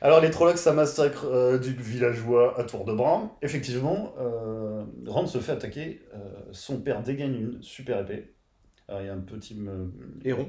[0.00, 3.36] Alors, les Trollocs, ça massacre euh, du villageois à tour de bras.
[3.42, 6.02] Effectivement, euh, Rand se fait attaquer.
[6.14, 6.18] euh,
[6.52, 8.34] son père dégaine une super épée.
[8.88, 9.58] Alors, il y a un petit.
[10.24, 10.48] Héron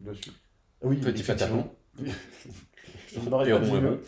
[0.00, 0.30] dessus
[0.82, 1.72] Oui, petit effectivement.
[3.12, 3.20] Je
[3.80, 4.00] mieux.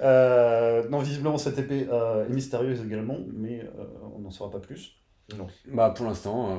[0.00, 3.84] Euh, non, visiblement, cette épée euh, est mystérieuse également, mais euh,
[4.14, 5.01] on n'en saura pas plus.
[5.72, 6.50] Bah pour l'instant,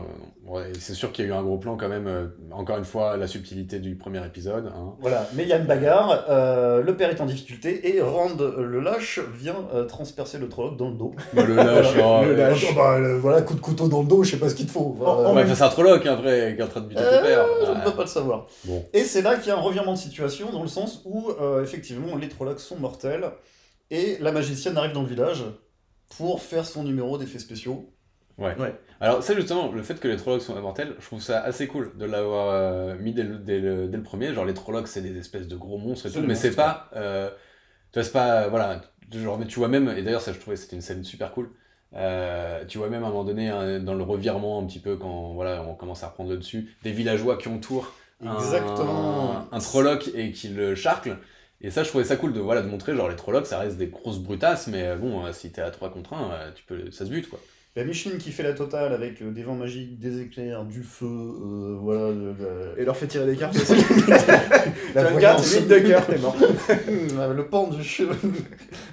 [0.47, 2.07] euh, ouais, c'est sûr qu'il y a eu un gros plan quand même.
[2.07, 4.67] euh, encore une fois, la subtilité du premier épisode.
[4.75, 4.93] hein.
[4.99, 8.37] Voilà, mais il y a une bagarre, euh, le père est en difficulté, et Rand,
[8.39, 11.13] le lâche, vient euh, transpercer le Trolloc dans le dos.
[11.33, 12.35] Bah, le lâche, Voilà, oh, le ouais.
[12.37, 12.65] lâche.
[12.69, 14.65] Oh, bah, le- voilà, coup de couteau dans le dos, je sais pas ce qu'il
[14.67, 14.95] te faut.
[14.97, 15.29] Voilà.
[15.29, 17.17] En Ouais, enfin, c'est un trolloc hein, après qui est en train de buter Euh,
[17.19, 17.45] ton père.
[17.65, 18.47] je ne peux pas le savoir.
[18.65, 18.85] Bon.
[18.93, 21.63] Et c'est là qu'il y a un revirement de situation, dans le sens où, euh,
[21.63, 23.25] effectivement, les Trollocs sont mortels,
[23.91, 25.43] et la magicienne arrive dans le village
[26.17, 27.89] pour faire son numéro d'effets spéciaux.
[28.99, 31.91] Alors ça justement, le fait que les Trollocs sont immortels, je trouve ça assez cool
[31.97, 34.33] de l'avoir euh, mis dès le, dès, le, dès le premier.
[34.33, 36.55] Genre les Trollocs c'est des espèces de gros monstres et tout, C'est mais c'est monstres,
[36.55, 36.89] pas...
[36.95, 37.29] Euh,
[37.91, 38.47] tu vois, c'est pas...
[38.49, 38.81] Voilà,
[39.11, 41.51] genre, mais tu vois même, et d'ailleurs ça je trouvais c'était une scène super cool,
[41.95, 44.97] euh, tu vois même à un moment donné un- dans le revirement un petit peu
[44.97, 47.93] quand voilà, on commence à reprendre le dessus, des villageois qui entourent
[48.25, 49.45] un- Exactement.
[49.53, 49.59] un,
[50.15, 51.17] et qui le charclent.
[51.61, 53.77] Et ça, je trouvais ça cool de, voilà, de montrer, genre, les Trollocs, ça reste
[53.77, 56.91] des grosses brutasses, mais euh, bon, euh, si t'es à 3 contre 1, tu peux,
[56.91, 57.39] ça se bute, quoi.
[57.75, 60.63] Il y a Micheline qui fait la totale avec euh, des vents magiques, des éclairs,
[60.63, 62.13] du feu, euh, voilà.
[62.77, 63.73] et leur fait tirer des cartes aussi
[64.93, 65.55] La carte voyance.
[65.55, 66.35] 8 de cœur t'es mort
[67.33, 67.81] le pendu.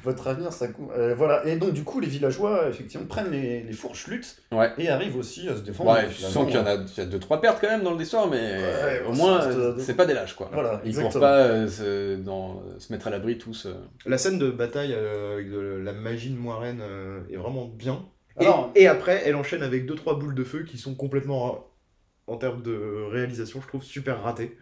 [0.03, 0.89] Votre avenir, ça coûte.
[0.97, 1.45] Euh, voilà.
[1.47, 4.70] Et donc, du coup, les villageois, effectivement, prennent les, les fourches luttes Ouais.
[4.78, 5.93] et arrivent aussi à se défendre.
[5.93, 7.83] Ouais, tu sens qu'il y en a, il y a deux, trois pertes quand même
[7.83, 9.41] dans l'histoire, mais Ouais, au moins,
[9.78, 10.49] c'est pas des lâches, quoi.
[10.55, 13.66] Voilà, Ils courent pas euh, se, dans, se mettre à l'abri tous.
[13.66, 13.74] euh.
[14.07, 18.03] La scène de bataille euh, avec de la magie de Moiraine euh, est vraiment bien.
[18.41, 21.66] Et, Alors- et après, elle enchaîne avec 2-3 boules de feu qui sont complètement,
[22.26, 24.57] en termes de réalisation, je trouve super ratées.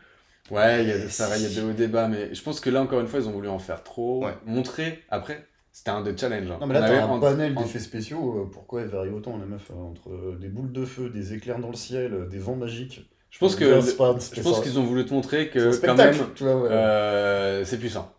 [0.50, 2.60] Ouais, il y a, des- ça, il y a des hauts débats, mais je pense
[2.60, 4.24] que là, encore une fois, ils ont voulu en faire trop.
[4.24, 4.32] Ouais.
[4.46, 6.50] Montrer, après, c'était un des challenges.
[6.50, 6.58] hein.
[6.60, 8.38] Non, mais là, On t'as avait un en- panel d'effets spéciaux.
[8.46, 11.58] euh, Pourquoi elle varie autant, la meuf euh, Entre des boules de feu, des éclairs
[11.58, 13.08] dans le ciel, euh, des vents magiques.
[13.30, 16.46] Je pense que, je pense qu'ils ont voulu te montrer que, quand même, ouais.
[16.70, 18.10] euh, c'est puissant.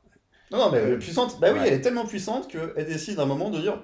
[0.52, 1.40] Non, non, mais puissante.
[1.42, 1.68] Bah oui, Ouais.
[1.68, 3.82] elle est tellement puissante qu'elle décide à un moment de dire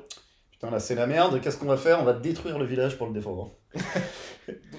[0.65, 1.99] Putain, là, c'est la merde, qu'est-ce qu'on va faire?
[2.01, 3.55] On va détruire le village pour le défendre.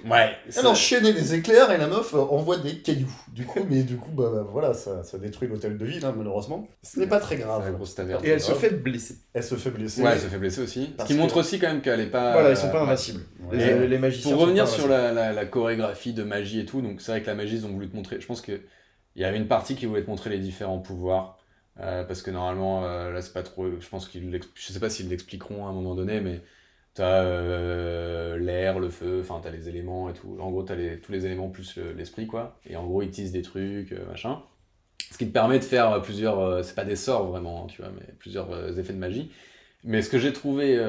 [0.09, 0.31] Ouais.
[0.57, 3.11] Elle enchaînait les éclairs et la meuf euh, envoie des cailloux.
[3.33, 6.15] Du coup, mais du coup, bah, bah, voilà, ça, ça détruit l'hôtel de ville, hein,
[6.17, 6.69] malheureusement.
[6.85, 7.73] Ce n'est pas très grave.
[7.75, 8.25] Grosse taverne.
[8.25, 9.17] Et elle se fait blesser.
[9.35, 10.03] Elle se fait blesser.
[10.03, 10.95] Ouais, elle se fait blesser aussi.
[11.01, 12.31] Ce qui que- montre aussi quand même qu'elle est pas.
[12.33, 13.23] Voilà, ils sont pas invincibles.
[13.51, 13.89] Ouais.
[13.89, 14.31] Les, magiciens.
[14.31, 17.27] Pour revenir sur la, la- la chorégraphie de magie et tout, donc c'est vrai que
[17.27, 18.21] la magie, ils ont voulu te montrer.
[18.21, 18.61] Je pense qu'il
[19.17, 21.36] y avait une partie qui voulait te montrer les différents pouvoirs.
[21.81, 23.67] Euh, parce que normalement, euh, là, c'est pas trop.
[23.81, 24.41] Je pense qu'ils.
[24.55, 26.41] Je sais pas s'ils l'expliqueront à un moment donné, mais
[26.95, 30.37] t'as euh, l'air, le feu, enfin, t'as les éléments et tout.
[30.41, 32.59] En gros, t'as les, tous les éléments plus le- l'esprit, quoi.
[32.69, 34.43] Et en gros, ils tissent des trucs, machin.
[35.11, 36.65] Ce qui te permet de faire plusieurs.
[36.65, 39.31] c'est pas des sorts vraiment, hein, tu vois, mais plusieurs effets de magie.
[39.85, 40.81] Mais ce que j'ai trouvé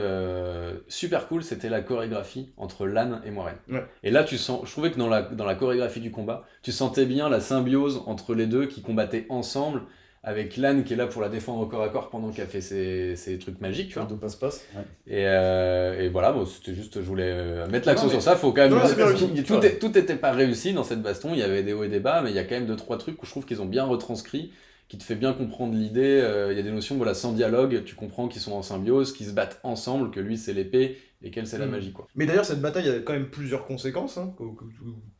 [0.87, 3.57] super cool, c'était la chorégraphie entre Lan et Moiraine.
[3.69, 3.85] Ouais.
[4.03, 6.71] Et là, tu sens, je trouvais que dans la, dans la chorégraphie du combat, tu
[6.71, 9.81] sentais bien la symbiose entre les deux qui combattaient ensemble,
[10.27, 12.59] avec Lan qui est là pour la défendre au corps à corps pendant qu'elle fait
[12.61, 14.05] ses, ses trucs magiques, tu vois.
[14.07, 14.65] De passe-passe.
[14.75, 14.81] Ouais.
[15.07, 18.35] Et, euh, et voilà, bon, c'était juste, je voulais euh, mettre l'accent sur ça.
[18.35, 18.71] Faut quand même.
[18.71, 19.43] Non, c'est bien tout, réussi.
[19.43, 21.29] tout, est- tout était pas réussi dans cette baston.
[21.33, 22.75] Il y avait des hauts et des bas, mais il y a quand même deux
[22.75, 24.51] trois trucs où je trouve qu'ils ont bien retranscrit,
[24.89, 26.19] qui te fait bien comprendre l'idée.
[26.21, 29.13] Euh, Il y a des notions, voilà, sans dialogue, tu comprends qu'ils sont en symbiose,
[29.13, 31.71] qu'ils se battent ensemble, que lui c'est l'épée et qu'elle c'est la Mm.
[31.71, 32.07] magie, quoi.
[32.15, 34.35] Mais d'ailleurs, cette bataille a quand même plusieurs conséquences, hein,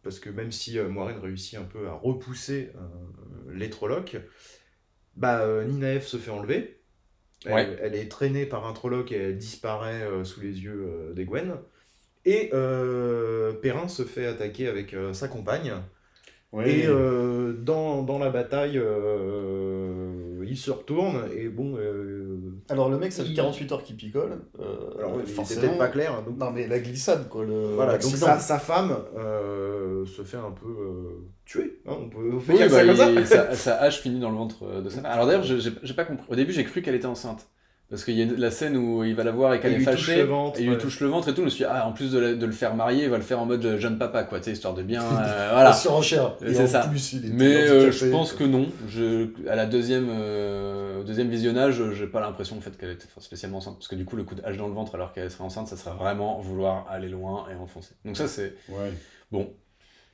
[0.04, 4.18] parce que même si euh, Moiraine réussit un peu à repousser euh, les Trollocs,
[5.18, 6.82] bah, euh, Ninaef se fait enlever.
[7.46, 7.78] Elle, Ouais.
[7.82, 11.26] elle est traînée par un Trolloc et elle disparaît euh, sous les yeux euh, des
[11.26, 11.56] Gwen.
[12.26, 15.74] Et euh, Perrin se fait attaquer avec sa compagne.
[16.52, 16.70] Ouais.
[16.70, 18.82] Et dans, dans la bataille,
[20.44, 21.78] il se retourne et bon.
[22.70, 24.40] Alors, le mec, ça fait il- 48 heures qu'il picole.
[24.60, 26.14] euh, alors, forcément- peut-être pas clair.
[26.14, 27.46] hein, donc- Non, mais la glissade, quoi.
[27.46, 27.76] Le...
[27.76, 31.80] Voilà, donc sa, sa femme euh, se fait un peu euh, tuer.
[31.88, 33.10] hein, on peut, on peut Oui, dire bah, ça comme ça.
[33.12, 35.06] il- sa, sa hache finit dans le ventre de sa femme.
[35.12, 36.26] Alors d'ailleurs, j'ai pas compris.
[36.30, 37.48] Au début, j'ai cru qu'elle était enceinte.
[37.90, 39.78] Parce qu'il y a la scène où il va la voir et qu'elle Il est
[39.80, 41.40] lui touche fâchée, le ventre, et il lui touche le ventre et tout.
[41.40, 43.16] Je me suis dit, ah, en plus de, la- de le faire marier, il va
[43.16, 45.02] le faire en mode euh, jeune papa, quoi, tu sais, histoire de bien.
[45.22, 45.72] euh, voilà.
[45.72, 46.36] Surenchère.
[46.46, 46.80] Et C'est en ça.
[46.82, 48.68] plus, il était Mais euh, je pense que non.
[48.90, 53.06] Je, à la deuxième, euh, au deuxième visionnage, j'ai pas l'impression en fait, qu'elle était
[53.20, 53.76] spécialement enceinte.
[53.78, 55.68] Parce que du coup, le coup de hache dans le ventre alors qu'elle serait enceinte,
[55.70, 57.94] ça serait vraiment vouloir aller loin et enfoncer.
[58.04, 58.92] Donc ça, c'est Ouais.
[59.32, 59.50] bon.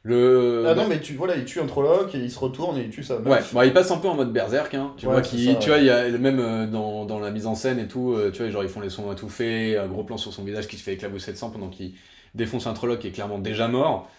[0.04, 0.66] Le...
[0.68, 2.89] Ah non, mais tu, voilà, il tue un Trolloc et il se retourne et il
[2.89, 3.26] tue sa meuf.
[3.26, 4.93] Ouais, bah, il passe un peu en mode berserk, hein.
[4.97, 5.70] tu Ouais, vois, qui, ça, tu ouais.
[5.70, 8.32] vois, il y a même euh, dans, dans la mise en scène et tout, euh,
[8.32, 10.78] tu vois, genre ils font les sons étouffés, un gros plan sur son visage qui
[10.78, 11.93] se fait éclabousser de sang pendant qu'il
[12.36, 14.10] défonce un Trolloc qui est clairement déjà mort,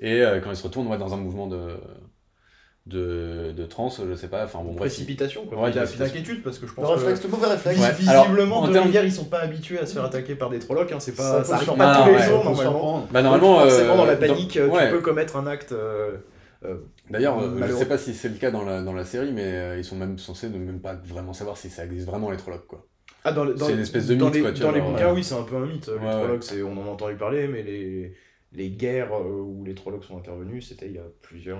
[0.00, 1.78] et euh, quand il se retourne, ouais, dans un mouvement de,
[2.86, 4.76] de, de transe, je sais pas, enfin bon, bref.
[4.76, 5.58] il- Précipitation, quoi.
[5.62, 6.04] Ouais, précipitation.
[6.14, 6.98] d'inquiétude, parce que je Le pense que.
[7.00, 7.78] réflexe, le mauvais réflexe.
[7.80, 7.92] Ouais.
[7.92, 10.34] vis- alors, Visiblement, en de termes- guerre, ils sont pas habitués à se faire attaquer
[10.34, 12.44] par des Trollocs, hein, c'est pas, Ça ça, arrive se pas tous les Ouais, jours,
[12.44, 13.06] normalement.
[13.10, 14.86] Bah normalement, Donc, forcément, euh, dans la dans- panique, euh, ouais.
[14.86, 15.72] tu peux commettre un acte.
[15.72, 16.16] euh,
[16.64, 16.76] euh,
[17.10, 19.44] D'ailleurs, euh, je sais pas si c'est le cas dans la, dans la série, mais
[19.44, 22.36] euh, ils sont même censés ne même pas vraiment savoir si ça existe vraiment les
[22.38, 22.86] Trollocs, quoi.
[23.24, 24.70] Ah, dans, le- dans C'est le- une espèce de dans mythe, les, quoi, tu Dans
[24.70, 25.16] vois, les bouquins, ouais.
[25.16, 25.88] oui, c'est un peu un mythe.
[25.88, 26.12] Ouais, les ouais.
[26.12, 28.14] Trollocs, c'est- on en a entendu parler, mais les,
[28.52, 31.58] les guerres euh, où les Trollocs sont intervenus, c'était il y a plusieurs.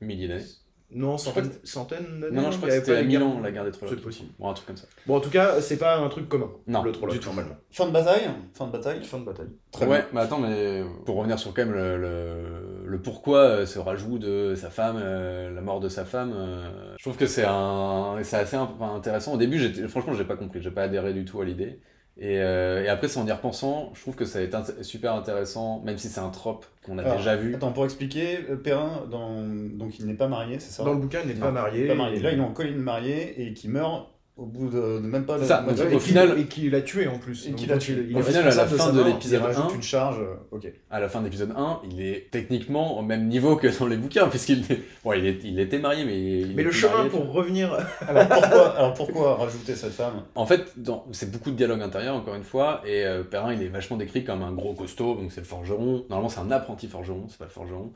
[0.00, 0.44] Milliers d'années.
[0.92, 2.34] Non, centaines, centaines d'années.
[2.36, 3.28] Non, non, je crois que c'était à les 1000 guerres.
[3.28, 3.94] ans la guerre des Trollocs.
[3.96, 4.32] C'est possible.
[4.38, 4.88] Bon, un truc comme ça.
[5.06, 6.50] Bon, en tout cas, c'est pas un truc commun.
[6.66, 7.26] Non, le du tout.
[7.26, 7.54] normalement.
[7.70, 8.28] Fin de bataille.
[8.54, 9.04] Fin de bataille.
[9.04, 9.50] Fin de bataille.
[9.70, 10.08] Très ouais, bien.
[10.12, 14.18] mais attends, mais pour revenir sur quand même le, le, le pourquoi euh, ce rajout
[14.18, 18.16] de sa femme, euh, la mort de sa femme, euh, je trouve que c'est un,
[18.24, 19.34] c'est assez intéressant.
[19.34, 21.80] Au début, franchement, j'ai pas compris, j'ai pas adhéré du tout à l'idée.
[22.22, 24.82] Et, euh, et après, c'est en y repensant, je trouve que ça a été int-
[24.82, 27.54] super intéressant, même si c'est un trope qu'on a Alors, déjà vu.
[27.54, 29.42] Attends, pour expliquer, euh, Perrin, dans...
[29.42, 30.84] donc il n'est pas marié, c'est ça?
[30.84, 31.86] Dans le bouquin, il n'est pas marié.
[31.88, 32.20] Pas marié.
[32.20, 34.08] Là, il est en colline mariée et qui meurt
[34.40, 36.70] au bout de, de même pas la ça, donc, Et au qu'il- final- Et qu'il
[36.70, 37.46] l'a tué en plus.
[37.46, 38.06] Et qu'il l'a tué.
[38.08, 40.18] il- Au final, à la de fin de l'épisode il rajoute 1, une charge.
[40.20, 40.72] euh, Ok.
[40.90, 43.98] à la fin de l'épisode 1, il est techniquement au même niveau que dans les
[43.98, 44.80] bouquins, puisqu'il est...
[45.04, 47.76] bon, il, est, il était marié, mais il Mais le chemin marié, pour revenir.
[48.08, 50.22] Alors pourquoi, alors pourquoi rajouter cette femme?
[50.34, 53.62] En fait, dans- c'est beaucoup de dialogue intérieur, encore une fois, et euh, Perrin, il
[53.62, 56.04] est vachement décrit comme un gros costaud, donc c'est le forgeron.
[56.08, 57.92] Normalement, c'est un apprenti forgeron, c'est pas le forgeron.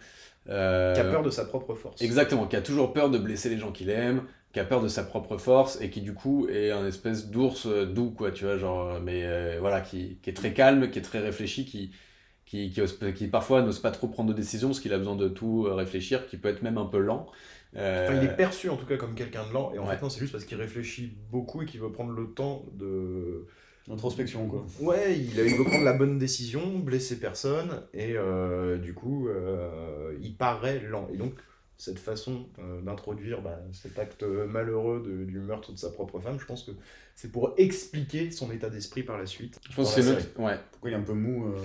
[0.51, 2.03] Euh, Qui a peur de sa propre force.
[2.03, 4.21] Exactement, qui a toujours peur de blesser les gens qu'il aime,
[4.55, 7.67] qui a peur de sa propre force, et qui du coup est un espèce d'ours
[7.67, 10.91] euh, doux, quoi, tu vois, genre, euh, mais euh, voilà, qui, qui est très calme,
[10.91, 11.93] qui est très réfléchi, qui,
[12.47, 15.17] qui, qui, ose- qui parfois n'ose pas trop prendre de décisions, parce qu'il a besoin
[15.17, 17.27] de tout réfléchir, qui peut être même un peu lent.
[17.77, 19.99] Euh, Enfin, il est perçu en tout cas comme quelqu'un de lent, et en Ouais.
[19.99, 23.47] fait, non, c'est juste parce qu'il réfléchit beaucoup et qu'il veut prendre le temps de.
[23.91, 24.67] Introspection, quoi.
[24.79, 30.17] Ouais, il, il veut prendre la bonne décision, blesser personne, et euh, du coup, euh,
[30.21, 31.09] il paraît lent.
[31.13, 31.35] Et donc,
[31.85, 36.39] cette façon euh, d'introduire bah, cet acte malheureux de- du meurtre de sa propre femme,
[36.41, 36.73] je pense que
[37.15, 39.61] c'est pour expliquer son état d'esprit par la suite.
[39.71, 40.41] je pense que c'est notre...
[40.41, 40.59] Ouais.
[40.73, 41.59] Pourquoi il est un peu mou euh,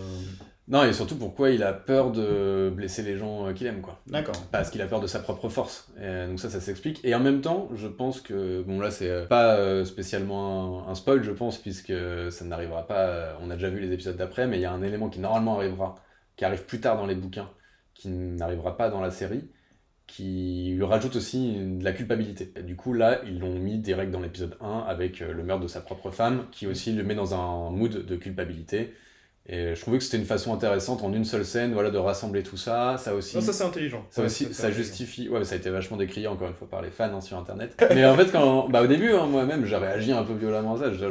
[0.68, 4.00] Non, et surtout pourquoi il a peur de blesser les gens euh, qu'il aime, quoi.
[4.08, 4.36] D'accord.
[4.52, 5.92] Parce qu'il a peur de sa propre force.
[6.00, 7.00] Et donc ça, ça s'explique.
[7.04, 8.62] Et en même temps, je pense que...
[8.62, 11.94] Bon, là, c'est euh, pas euh, spécialement un, spoil, je pense, puisque
[12.30, 13.08] ça n'arrivera pas...
[13.08, 15.20] euh, on a déjà vu les épisodes d'après, mais il y a un élément qui
[15.20, 15.96] normalement arrivera
[16.36, 17.50] qui arrive plus tard dans les bouquins,
[17.94, 19.50] qui n'arrivera pas dans la série,
[20.10, 22.52] qui lui rajoute aussi de la culpabilité.
[22.64, 25.68] Du coup, là, ils l'ont mis direct dans l'épisode 1 avec euh, le meurtre de
[25.68, 28.94] sa propre femme, qui aussi le met dans un mood de culpabilité.
[29.46, 32.44] Et je trouvais que c'était une façon intéressante en une seule scène, voilà, de rassembler
[32.44, 32.98] tout ça.
[32.98, 33.36] Ça aussi.
[33.36, 34.06] Non, ça c'est intelligent.
[34.10, 35.30] Ça aussi, ça, justifie.
[35.30, 37.38] Ouais, mais ça a été vachement décrié encore une fois par les fans hein, sur
[37.38, 37.76] Internet.
[37.96, 40.80] mais en fait, quand, bah, au début, hein, moi-même, j'ai réagi un peu violemment à
[40.80, 40.94] ça.
[40.94, 41.06] Je,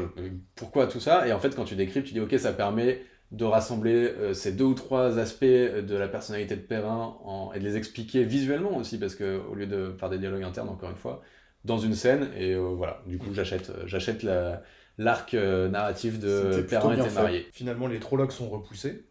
[0.56, 1.26] pourquoi tout ça?
[1.26, 3.00] Et en fait, quand tu décris, tu dis, ok, ça permet
[3.30, 7.52] de rassembler euh, ces deux ou trois aspects de la personnalité de Perrin en...
[7.54, 10.68] et de les expliquer visuellement aussi, parce que au lieu de faire des dialogues internes,
[10.68, 11.22] encore une fois,
[11.64, 12.30] dans une scène.
[12.36, 14.62] Et euh, voilà, du coup, j'achète, euh, j'achète la
[14.98, 17.46] l'arc euh, narratif de Perrin était marié.
[17.52, 19.04] Finalement, les Trollocs sont repoussés.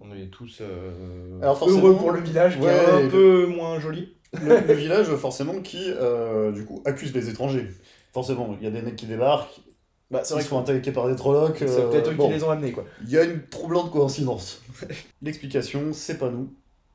[0.00, 4.16] On est tous euh, heureux pour le village qui est un peu moins joli.
[4.32, 7.68] Le, village, forcément, qui euh, du coup accuse les étrangers.
[8.12, 9.60] Forcément, il y a des mecs qui débarquent.
[10.12, 11.56] Bah, c'est vrai qu'ils sont attaqués par des Trollocs.
[11.58, 12.84] C'est peut-être eux qui les ont amenés, quoi.
[13.02, 14.62] Il y a une troublante coïncidence.
[15.22, 16.52] L'explication, c'est pas nous.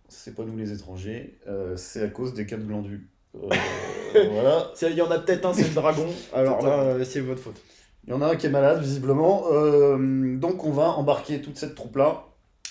[0.07, 1.38] C'est pas nous les étrangers.
[1.76, 3.09] c'est à cause des quatre glandus.
[3.34, 4.72] voilà.
[4.82, 6.07] Il y en a peut-être un, c'est le dragon.
[6.34, 7.61] Alors là, c'est votre faute.
[8.07, 9.47] Il y en a un qui est malade, visiblement.
[9.51, 12.24] Euh, donc on va embarquer toute cette troupe-là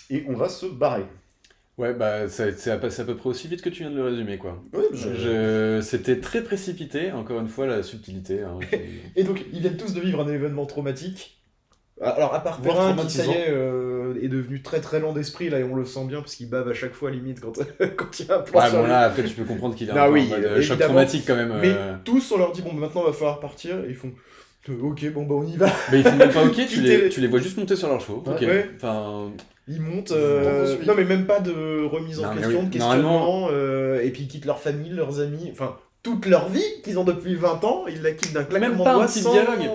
[0.08, 1.04] et on va se barrer.
[1.78, 4.62] Ouais, bah c'est à, peu près aussi vite que tu viens de le résumer, quoi.
[4.72, 5.80] Oui, je...
[5.82, 8.40] C'était très précipité, encore une fois, la subtilité.
[8.40, 8.58] Hein,
[9.16, 11.42] et donc, ils viennent tous de vivre un événement traumatique.
[12.00, 15.50] Alors, à part Perrin, qui, ça y est, euh, est devenu très très lent d'esprit,
[15.50, 17.52] là, et on le sent bien, parce qu'il bave à chaque fois, limite, quand,
[17.96, 19.94] quand il y a un plan ouais, bon, là, après, tu peux comprendre qu'il a
[19.94, 20.30] bah, un oui,
[20.62, 21.58] choc traumatique, quand même.
[21.60, 21.94] Mais euh.
[22.04, 24.12] tous, on leur dit, bon, maintenant, il va falloir partir, et ils font...
[24.82, 25.68] Ok, bon bah on y va.
[25.92, 28.00] Mais ils font même pas ok, tu les, tu les vois juste monter sur leurs
[28.00, 28.24] chevaux.
[28.26, 28.44] Ok.
[28.74, 29.30] Enfin...
[29.68, 30.12] Ils montent.
[30.12, 33.48] Euh, non mais même pas de remise en question, de questionnement.
[33.50, 35.48] Euh, et puis ils quittent leur famille, leurs amis.
[35.50, 38.84] Enfin, toute leur vie qu'ils ont depuis 20 ans, ils la quittent d'un claquement Même
[38.84, 39.70] pas un petit dialogue.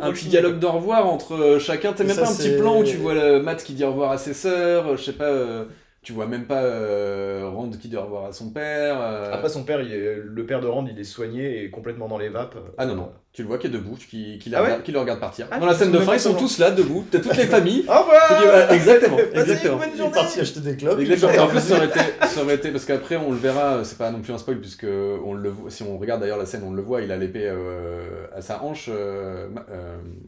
[0.00, 1.92] un petit dialogue d'au revoir entre euh, chacun.
[1.92, 4.12] T'as même pas un petit plan où tu vois le Matt qui dit au revoir
[4.12, 5.66] à ses sœurs, je sais pas
[6.06, 8.96] tu vois même pas euh, Rand qui doit revoir à son père.
[9.00, 9.32] Euh.
[9.32, 12.16] Après, son père, il est, le père de Rand, il est soigné et complètement dans
[12.16, 12.54] les vapes.
[12.78, 13.10] Ah non, non.
[13.36, 15.46] Tu le vois qui est debout, qui, qui, ah qui le regarde partir.
[15.50, 17.04] Ah, dans la scène de fin, ils sont tous là, debout.
[17.10, 17.84] T'as toutes les familles.
[17.86, 19.18] Au revoir Exactement.
[19.34, 19.80] exactement.
[19.94, 20.98] Il est parti acheter des clubs.
[20.98, 21.44] Exactement.
[21.44, 22.70] En plus, ça aurait, été, ça aurait été.
[22.70, 25.70] Parce qu'après, on le verra, c'est pas non plus un spoil, puisque on le voit,
[25.70, 28.62] si on regarde d'ailleurs la scène, on le voit, il a l'épée euh, à sa
[28.62, 28.88] hanche,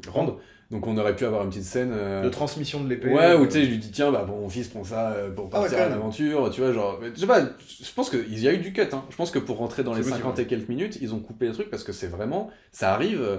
[0.07, 0.37] Rand.
[0.71, 3.09] Donc on aurait pu avoir une petite scène euh, de transmission de l'épée.
[3.09, 5.31] Ouais, où tu sais, je lui dis tiens, bah bon, mon fils prend ça euh,
[5.31, 7.01] pour ah partir à l'aventure, tu vois, genre.
[7.03, 9.03] je sais pas, je pense qu'il y a eu du cut, hein.
[9.09, 11.53] Je pense que pour rentrer dans les 50 et quelques minutes, ils ont coupé les
[11.53, 12.51] trucs parce que c'est vraiment.
[12.71, 13.23] Ça arrive.
[13.23, 13.39] Euh,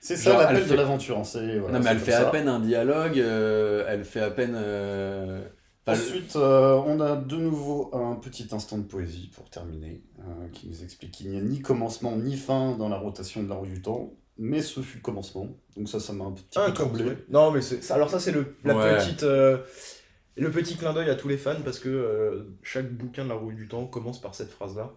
[0.00, 1.18] c'est ça l'appel de l'aventure.
[1.18, 1.40] Hein,
[1.72, 4.56] non, mais elle fait à peine un dialogue, elle fait à peine.
[5.86, 10.02] Ensuite, on a de nouveau un petit instant de poésie pour terminer,
[10.52, 13.56] qui nous explique qu'il n'y a ni commencement ni fin dans la rotation de la
[13.56, 15.48] roue du temps mais ce fut le commencement.
[15.76, 17.18] Donc ça, ça m'a un petit peu troublé.
[17.28, 19.58] Non, mais c'est, alors ça, c'est le, la petite, euh,
[20.36, 23.34] le petit clin d'œil à tous les fans, parce que euh, chaque bouquin de la
[23.34, 24.92] roue du temps commence par cette phrase-là.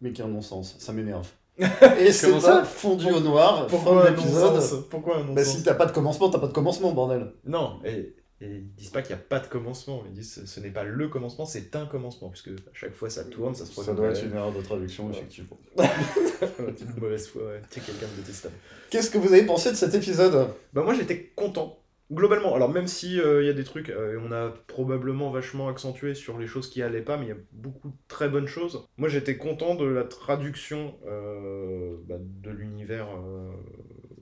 [0.00, 1.28] Mais qui a un non-sens, ça m'énerve.
[1.58, 5.74] Et c'est ça fondu au noir, pourquoi un non-sens Pourquoi un non-sens bah, Si t'as
[5.74, 7.32] pas de commencement, t'as pas de commencement, bordel.
[7.44, 10.60] Non, et et ils disent pas qu'il n'y a pas de commencement, ils disent ce,
[10.60, 13.82] n'est pas le commencement, c'est un commencement, puisque à chaque fois ça tourne, ça se
[13.82, 15.58] Ça doit être une erreur de traduction, effectivement.
[15.76, 17.60] c'est une mauvaise foi, ouais.
[17.60, 18.54] es quelqu'un de détestable.
[18.88, 20.54] Qu'est-ce que vous avez pensé de cet épisode?
[20.72, 21.79] Bah moi j'étais content.
[22.12, 25.68] Globalement, alors même si euh, il y a des trucs, euh, on a probablement vachement
[25.68, 28.48] accentué sur les choses qui allaient pas, mais il y a beaucoup de très bonnes
[28.48, 28.84] choses.
[28.96, 33.06] Moi j'étais content de la traduction euh, bah, de l'univers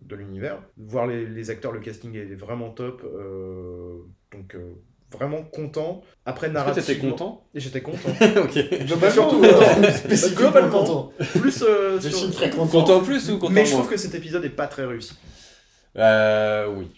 [0.09, 0.59] de l'univers.
[0.77, 3.03] Voir les, acteurs, le casting est vraiment top.
[3.05, 3.99] Euh,
[4.33, 4.73] donc euh,
[5.13, 6.03] vraiment content.
[6.25, 6.87] Après narrativement...
[6.87, 7.49] T'étais content?
[7.55, 8.09] Et j'étais content.
[8.43, 8.87] ok.
[8.87, 10.35] Globalement, surtout content.
[10.37, 11.13] globalement, content.
[11.39, 12.81] Plus euh, je suis très content.
[12.81, 15.15] Content plus ou content Mais je trouve que cet épisode est pas très réussi.
[15.97, 16.91] Euh, oui.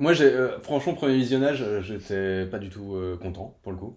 [0.00, 0.32] Moi, j'ai,
[0.62, 3.96] franchement, premier visionnage, j'étais pas du tout content pour le coup.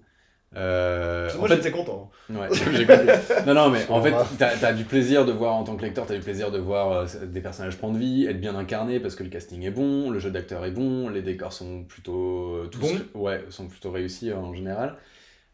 [0.56, 2.12] Euh, Moi j'étais content.
[2.30, 3.08] Ouais, j'ai compris.
[3.48, 6.06] Non, non, mais en fait, t'as as du plaisir de voir en tant que lecteur,
[6.06, 9.24] t'as du plaisir de voir euh, des personnages prendre vie, être bien incarnés parce que
[9.24, 12.94] le casting est bon, le jeu d'acteur est bon, les décors sont plutôt euh, tous,
[13.16, 14.98] ouais, sont plutôt réussis en général.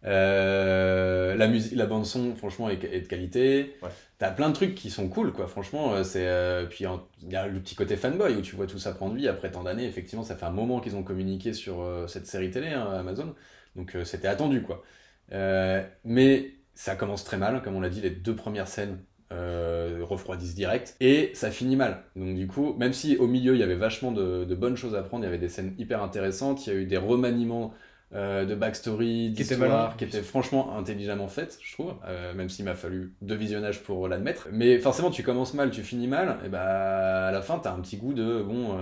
[0.06, 3.76] Euh, la musique, la bande son, franchement, est, de qualité.
[3.82, 3.90] Ouais.
[4.18, 5.48] T'as plein de trucs qui sont cool, quoi.
[5.48, 6.28] Franchement, c'est
[6.70, 6.86] puis
[7.24, 9.52] il y a le petit côté fanboy où tu vois tout ça prendre vie après
[9.52, 9.86] tant d'années.
[9.86, 13.36] Effectivement, ça fait un moment qu'ils ont communiqué sur cette série télé, hein, Amazon.
[13.76, 14.84] Donc euh, c'était attendu, quoi.
[15.32, 19.00] Euh, mais ça commence très mal, comme on l'a dit, les deux premières scènes
[19.32, 22.04] euh, refroidissent direct et ça finit mal.
[22.16, 25.04] Donc du coup, même si au milieu il y avait vachement de, bonnes choses à
[25.04, 27.74] prendre, il y avait des scènes hyper intéressantes, il y a eu des remaniements
[28.12, 31.94] de backstory, d'histoire, qui étaient franchement intelligemment faites, je trouve,
[32.36, 34.48] même s'il m'a fallu deux visionnages pour l'admettre.
[34.52, 37.80] Mais forcément, tu commences mal, tu finis mal, et bah à la fin, t'as un
[37.80, 38.78] petit goût de bon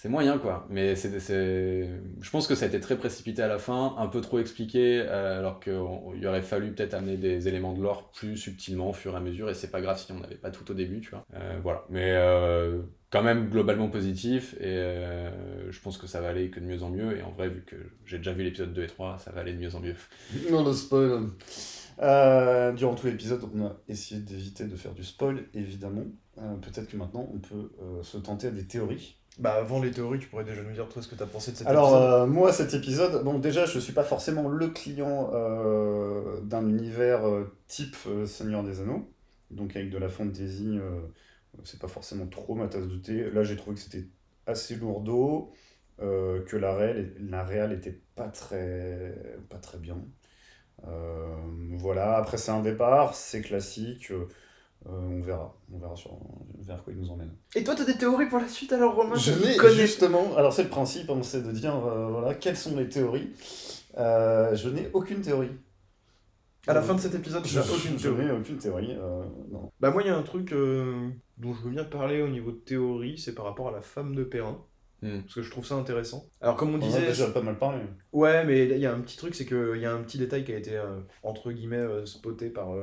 [0.00, 0.66] c'est moyen quoi.
[0.70, 4.22] Mais c'est, je pense que ça a été très précipité à la fin, un peu
[4.22, 8.88] trop expliqué, euh, alors qu'il aurait fallu peut-être amener des éléments de l'or plus subtilement
[8.88, 10.74] au fur et à mesure, et c'est pas grave si on n'avait pas tout au
[10.74, 11.26] début, tu vois.
[11.34, 11.84] Euh, voilà.
[11.90, 12.80] Mais euh,
[13.10, 14.82] quand même globalement positif, et
[15.68, 17.62] je pense que ça va aller que de mieux en mieux, et en vrai, vu
[17.66, 17.76] que
[18.06, 19.96] j'ai déjà vu l'épisode 2 et 3, ça va aller de mieux en mieux.
[20.50, 21.26] Non, le spoil.
[22.74, 26.06] durant tout l'épisode, on a essayé d'éviter de faire du spoil, évidemment.
[26.62, 27.70] peut-être que maintenant, on peut
[28.02, 31.00] se tenter à des théories bah avant les théories, tu pourrais déjà nous dire toi
[31.00, 32.12] ce que tu as pensé de cet Alors, épisode.
[32.12, 37.26] Alors moi cet épisode, bon déjà je suis pas forcément le client euh, d'un univers
[37.26, 39.08] euh, type euh, Seigneur des Anneaux,
[39.50, 40.78] donc avec de la fantasy,
[41.64, 43.30] c'est pas forcément trop ma tasse de thé.
[43.30, 44.06] Là j'ai trouvé que c'était
[44.46, 45.52] assez lourdeau,
[45.98, 49.14] que la réelle, la réelle était pas très,
[49.48, 49.98] pas très bien.
[50.82, 54.12] voilà, après c'est un départ, c'est classique.
[54.86, 55.54] Euh, on verra.
[55.72, 56.18] On verra sur,
[56.60, 57.30] vers quoi il nous emmène.
[57.54, 60.36] Et toi, tu as des théories pour la suite alors, Romain Je n'ai justement.
[60.36, 63.30] Alors, c'est le principe, hein, c'est de dire euh, voilà, quelles sont les théories.
[63.98, 65.50] Euh, je n'ai aucune théorie.
[66.66, 68.30] À la fin de cet épisode, je n'ai aucune théorie.
[68.30, 68.96] aucune théorie
[69.50, 69.70] non.
[69.80, 72.58] Bah, moi, il y a un truc dont je veux bien parler au niveau de
[72.58, 74.64] théorie, c'est par rapport à la femme de Perrin.
[75.02, 75.22] Hmm.
[75.22, 76.26] Parce que je trouve ça intéressant.
[76.42, 76.98] Alors, comme on, disait.
[76.98, 77.80] On a déjà pas mal parlé.
[78.12, 80.44] Ouais, mais il y a un petit truc, c'est qu'il y a un petit détail
[80.44, 80.80] qui a été,
[81.22, 82.74] entre guillemets, spoté par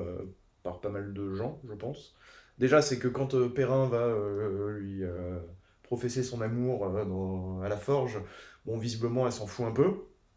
[0.68, 2.16] par pas mal de gens, je pense.
[2.58, 5.40] Déjà, c'est que quand euh, Perrin va euh, lui euh,
[5.84, 6.86] professer son amour
[7.64, 8.20] à la forge,
[8.66, 9.94] bon, visiblement, elle s'en fout un peu.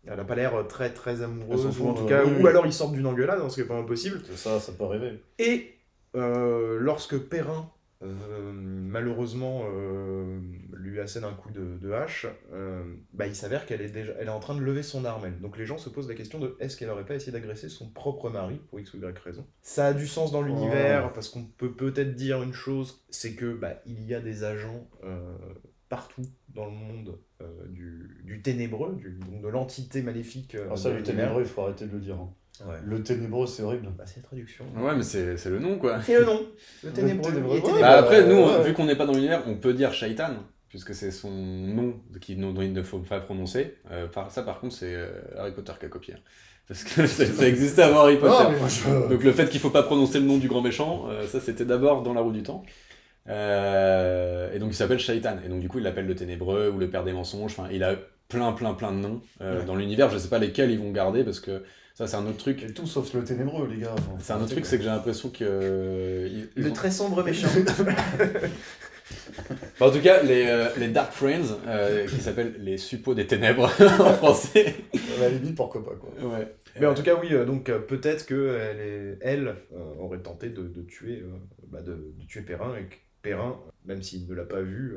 [0.07, 2.93] Elle n'a pas l'air très très amoureuse, ou en tout cas, ou alors ils sortent
[2.93, 4.22] d'une engueulade, ce qui n'est pas impossible.
[4.35, 5.22] Ça, ça peut arriver.
[5.39, 5.76] Et
[6.14, 7.70] lorsque Perrin
[8.03, 10.40] euh, malheureusement euh,
[10.72, 12.82] lui assène un coup de, hache, euh,
[13.12, 15.26] bah, il s'avère qu'elle est déjà elle est en train de lever son arme.
[15.26, 15.40] Elle.
[15.40, 17.90] Donc les gens se posent la question de est-ce qu'elle aurait pas essayé d'agresser son
[17.90, 19.46] propre mari pour x ou y raison?
[19.61, 21.12] Ça a du sens dans l'univers oh.
[21.14, 24.88] parce qu'on peut peut-être dire une chose, c'est que bah, il y a des agents
[25.90, 27.18] partout dans le monde
[27.68, 30.55] du, du, ténébreux, du, donc de l'entité maléfique.
[30.55, 32.14] Alors ça, le ténébreux, il faut arrêter de le dire.
[32.14, 32.32] Hein.
[32.84, 33.88] Le ténébreux, c'est horrible.
[33.96, 34.64] Bah, c'est la traduction.
[34.76, 36.01] Ouais, mais c'est le nom, quoi.
[36.03, 36.46] C'est le nom.
[36.84, 37.32] Le ténébreux.
[37.80, 40.34] Bah, après, nous, vu qu'on n'est pas dans l'univers, on peut dire Shaitan,
[40.70, 43.76] puisque c'est son nom qui, dont il ne faut pas prononcer.
[43.90, 46.14] Euh, par, ça, par contre, c'est euh, Harry Potter qui a copié.
[46.14, 46.20] Hein.
[46.68, 48.44] Parce que ça, existait avant Harry Potter.
[49.11, 51.40] Donc le fait qu'il ne faut pas prononcer le nom du grand méchant, euh, ça
[51.40, 52.62] c'était d'abord dans la roue du temps.
[53.26, 55.38] et donc il s'appelle Shaitan.
[55.44, 57.53] Et donc du coup il l'appelle le ténébreux ou le père des mensonges.
[57.59, 57.96] Enfin, il a
[58.28, 59.20] plein plein plein de noms
[59.66, 60.11] dans l'univers.
[60.11, 61.64] Je sais pas lesquels ils vont garder parce que
[62.01, 62.72] ça, c'est un autre truc.
[62.72, 63.94] tout sauf le ténébreux, les gars.
[64.20, 65.42] c'est un autre truc, c'est que j'ai l'impression que.
[65.42, 67.48] Euh, le très sombre méchant.
[69.80, 73.64] en tout cas, les, euh, les Dark Friends, euh, qui s'appellent les suppôts des ténèbres
[74.01, 74.76] en français.
[74.94, 76.09] À la limite, pourquoi pas, quoi.
[76.26, 76.48] Ouais.
[76.80, 79.57] Mais en tout cas, oui, donc peut-être qu'elle elle
[79.98, 81.22] aurait tenté de, de tuer,
[81.66, 84.96] bah, de, de, tuer Perrin, et que Perrin, même s'il ne l'a pas vu.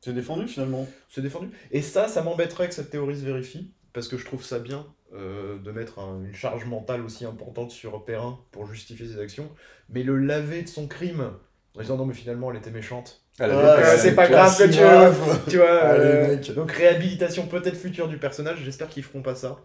[0.00, 0.86] C'est défendu finalement.
[1.08, 1.48] C'est défendu.
[1.72, 4.86] Et ça, ça m'embêterait que cette théorie se vérifie, parce que je trouve ça bien
[5.14, 9.48] euh, de mettre une charge mentale aussi importante sur Perrin pour justifier ses actions,
[9.88, 11.30] mais le laver de son crime
[11.74, 13.22] en disant non mais finalement elle était méchante.
[13.38, 15.66] c'est pas grave que tu, tu vois.
[15.98, 19.60] Euh, donc réhabilitation peut-être future du personnage, j'espère qu'ils feront pas ça.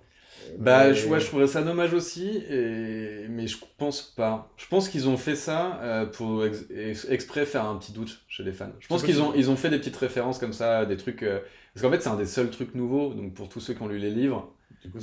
[0.60, 3.28] Bah, je, ouais, je trouverais ça dommage aussi, et...
[3.30, 4.50] mais je pense pas.
[4.56, 8.54] Je pense qu'ils ont fait ça euh, pour exprès faire un petit doute chez les
[8.54, 8.72] fans.
[8.80, 11.26] Je pense qu'ils ont, ils ont fait des petites références comme ça, des trucs.
[11.74, 13.88] Parce qu'en fait, c'est un des seuls trucs nouveaux, donc pour tous ceux qui ont
[13.88, 14.53] lu les livres,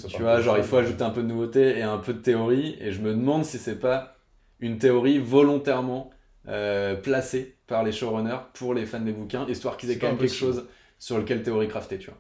[0.09, 2.77] tu vois, genre il faut ajouter un peu de nouveauté et un peu de théorie,
[2.81, 4.17] et je me demande si c'est pas
[4.61, 6.11] une théorie volontairement
[6.49, 10.19] euh, placée par les showrunners pour les fans des bouquins, histoire qu'ils aient quand même
[10.19, 10.67] quelque chose
[10.99, 12.19] sur lequel théorie crafter, tu vois.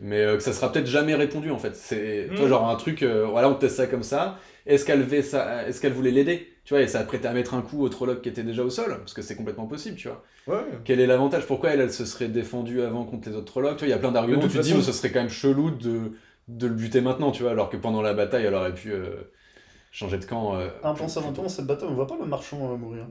[0.00, 1.76] Mais euh, que ça sera peut-être jamais répondu en fait.
[1.76, 2.46] C'est hmm.
[2.48, 4.38] genre un truc, euh, voilà, on teste ça comme ça.
[4.66, 7.54] Est-ce qu'elle ça Est-ce qu'elle voulait l'aider Tu vois, et ça a prêté à mettre
[7.54, 10.08] un coup au Trolloc qui était déjà au sol, parce que c'est complètement possible, tu
[10.08, 10.24] vois.
[10.46, 10.64] Ouais.
[10.84, 11.46] Quel est l'avantage?
[11.46, 13.76] Pourquoi elle, elle se serait défendue avant contre les autres Trollocs?
[13.76, 14.40] Tu vois, il y a plein d'arguments.
[14.40, 16.12] Tu te dis, mais ce serait quand même chelou de
[16.48, 19.32] de le buter maintenant, tu vois, alors que pendant la bataille, elle aurait pu euh,
[19.90, 20.56] changer de camp.
[20.56, 23.06] Euh, ah, pendant cette bataille, on voit pas le marchand euh, mourir.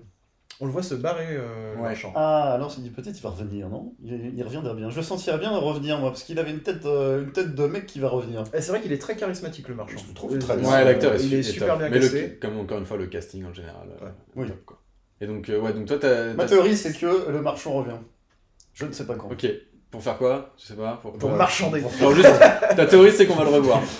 [0.60, 2.14] On le voit se barrer, le marchand.
[2.16, 3.96] Ah, alors il dit peut-être il va revenir, non?
[4.04, 4.92] Il, reviendra bien.
[4.92, 7.88] Je le sentirais bien revenir, moi, parce qu'il avait une tête, une tête de mec
[7.88, 8.44] qui va revenir.
[8.54, 9.98] c'est vrai qu'il est très charismatique, le marchand.
[10.08, 13.08] Je trouve très Ouais, l'acteur il est super bien Mais comme encore une fois, le
[13.08, 13.90] casting en général.
[14.36, 14.48] oui.
[15.22, 16.34] Et donc, ouais, donc toi, t'as.
[16.34, 17.98] Ma théorie, c'est que le marchand revient.
[18.74, 19.32] Je ne sais pas quand.
[19.32, 19.48] Ok.
[19.94, 20.98] Pour faire quoi Je sais pas.
[21.04, 21.80] Pour, pour marchander.
[21.80, 22.40] juste,
[22.76, 23.80] ta théorie, c'est qu'on va le revoir.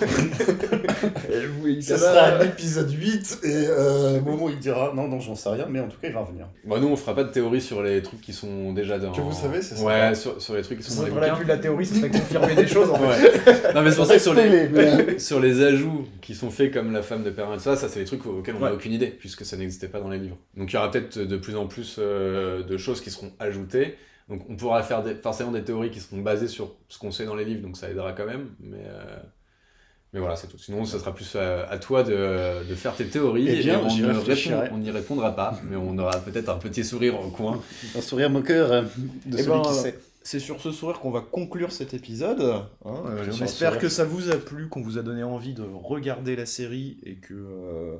[1.82, 5.50] Ça sera l'épisode 8 et euh, au moment où il dira non, non, j'en sais
[5.50, 6.48] rien, mais en tout cas, il va revenir.
[6.64, 9.12] Bah, nous, on fera pas de théorie sur les trucs qui sont déjà dans.
[9.12, 11.36] Que vous savez, c'est ça Ouais, sur, sur, les trucs qui sont dans les bouquins.
[11.36, 13.72] plus de la théorie, ce serait confirmer des choses en fait.
[13.72, 16.92] Non, mais c'est pour ça que sur les, sur les ajouts qui sont faits comme
[16.92, 19.06] la femme de Perrin et ça, ça, c'est des trucs auxquels on n'a aucune idée,
[19.16, 20.38] puisque ça n'existait pas dans les livres.
[20.56, 23.96] Donc il y aura peut-être de plus en plus euh, de choses qui seront ajoutées.
[24.28, 27.26] Donc on pourra faire des, forcément des théories qui seront basées sur ce qu'on sait
[27.26, 28.50] dans les livres, donc ça aidera quand même.
[28.60, 29.16] Mais, euh,
[30.12, 30.58] mais voilà, c'est tout.
[30.58, 33.48] Sinon, ça sera plus à, à toi de, de, faire tes théories.
[33.48, 33.80] Eh bien,
[34.72, 37.60] on n'y répondra pas, mais on aura peut-être un petit sourire au coin.
[37.96, 38.82] Un sourire moqueur euh,
[39.26, 39.98] de Eh celui ben, qui euh, sait.
[40.22, 42.40] C'est sur ce sourire qu'on va conclure cet épisode.
[42.40, 42.66] hein.
[42.86, 46.34] Euh, on espère que ça vous a plu, qu'on vous a donné envie de regarder
[46.34, 47.96] la série et que euh,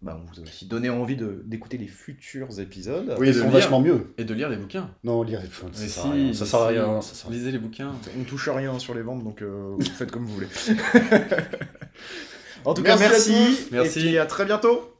[0.00, 3.16] bah, on vous a aussi donné envie de- d'écouter les futurs épisodes.
[3.18, 3.50] Oui, ils sont lire.
[3.52, 4.12] vachement mieux.
[4.18, 4.90] Et de lire les bouquins.
[5.04, 6.32] Non, lire les ça Mais sert si, à rien.
[6.32, 6.78] Ça sert à si.
[6.78, 7.00] rien.
[7.00, 7.30] ça sert.
[7.30, 7.92] Lisez les bouquins.
[8.20, 10.46] On touche à rien sur les ventes, donc euh, vous faites comme vous voulez.
[12.64, 13.68] en tout Merci cas, à merci.
[13.72, 13.98] Merci.
[13.98, 14.94] Et puis à très bientôt.